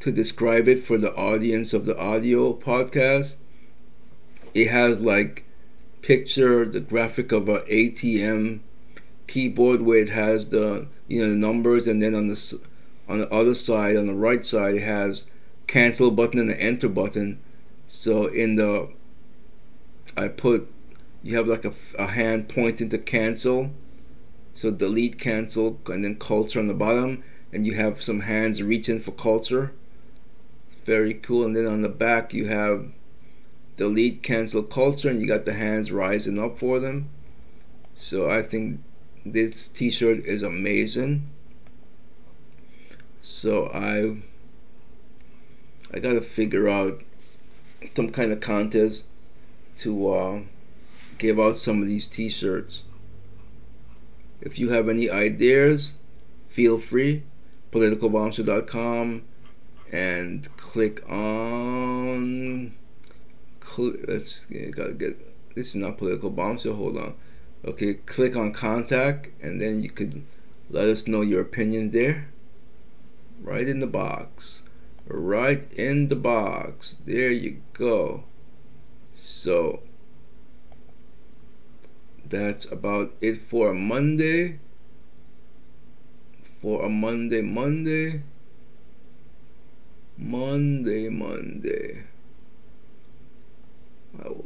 [0.00, 3.36] to describe it for the audience of the audio podcast.
[4.54, 5.44] It has like
[6.02, 8.60] picture the graphic of a ATM
[9.26, 12.60] keyboard where it has the you know the numbers and then on the
[13.08, 15.24] on the other side on the right side it has
[15.66, 17.40] cancel button and the enter button
[17.88, 18.88] so in the
[20.16, 20.68] I put
[21.26, 23.72] you have like a, a hand pointing to cancel
[24.56, 27.22] so delete cancel and then culture on the bottom
[27.52, 29.72] and you have some hands reaching for culture.
[30.64, 32.86] It's very cool and then on the back you have
[33.76, 37.10] delete cancel culture and you got the hands rising up for them.
[37.94, 38.80] So I think
[39.26, 41.28] this t-shirt is amazing.
[43.20, 44.22] So I
[45.94, 47.02] I gotta figure out
[47.94, 49.04] some kind of contest
[49.76, 50.40] to uh,
[51.18, 52.84] give out some of these t-shirts
[54.40, 55.94] if you have any ideas
[56.48, 57.22] feel free
[57.72, 59.22] politicalbombshell.com
[59.92, 62.74] and click on.
[63.64, 65.54] Cl- let's gotta get.
[65.54, 66.30] This is not political.
[66.30, 67.14] Hold on.
[67.64, 70.24] Okay, click on contact, and then you could
[70.70, 72.28] let us know your opinion there.
[73.42, 74.62] Right in the box.
[75.06, 76.96] Right in the box.
[77.04, 78.24] There you go.
[79.14, 79.80] So
[82.28, 84.58] that's about it for Monday.
[86.60, 88.22] For a Monday, Monday.
[90.16, 92.02] Monday, Monday.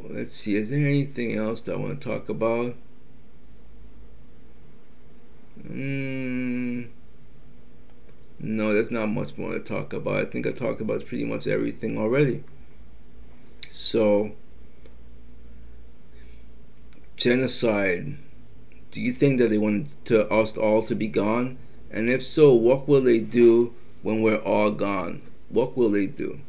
[0.09, 2.75] Let's see, is there anything else that I want to talk about?
[5.65, 6.89] Mm,
[8.39, 10.17] no, there's not much more to talk about.
[10.17, 12.43] I think I talked about pretty much everything already.
[13.69, 14.33] So,
[17.21, 18.17] genocide.
[18.89, 21.59] Do you think that they want to us all to be gone?
[21.91, 25.21] And if so, what will they do when we're all gone?
[25.49, 26.39] What will they do?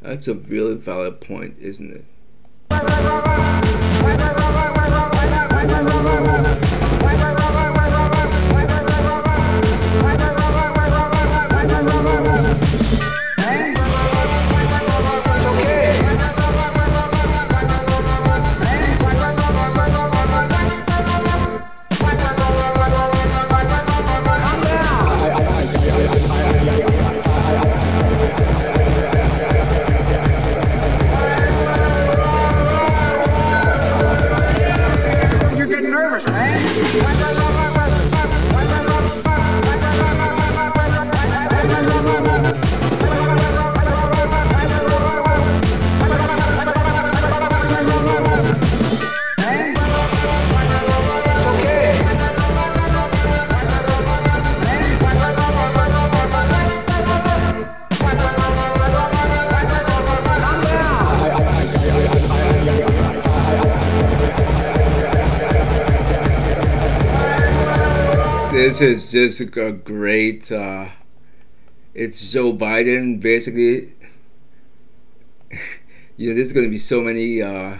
[0.00, 2.04] That's a really valid point, isn't
[2.70, 3.67] it?
[68.78, 70.52] This is just a great.
[70.52, 70.86] Uh,
[71.94, 73.92] it's Joe Biden, basically.
[76.16, 77.78] you know, there's going to be so many, uh,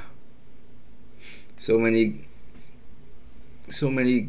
[1.60, 2.24] so many,
[3.68, 4.28] so many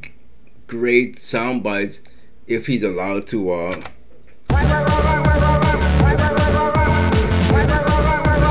[0.68, 2.02] great sound bites
[2.46, 3.50] if he's allowed to.
[3.52, 3.82] Uh,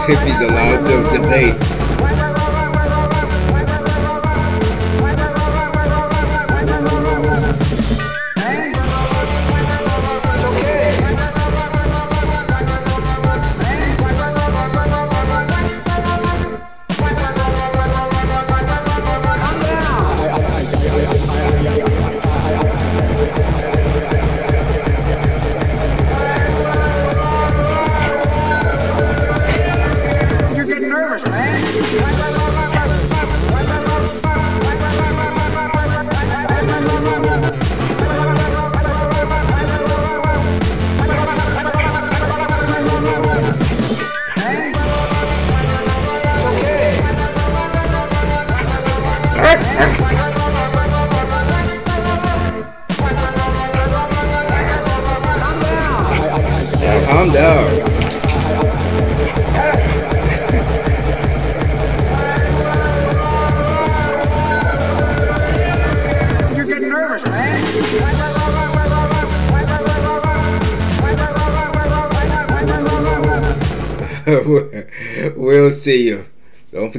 [0.09, 1.68] if he's allowed to debate.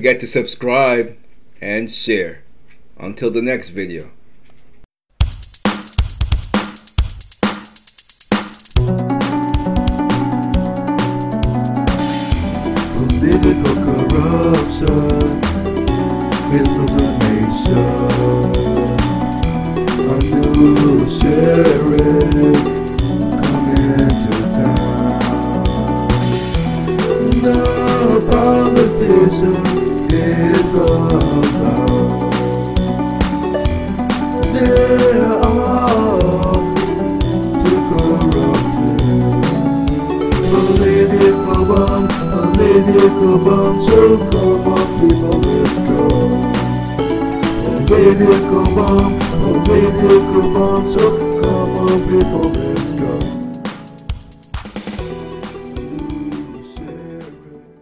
[0.09, 1.15] Forget to subscribe
[1.61, 2.41] and share.
[2.97, 4.09] Until the next video.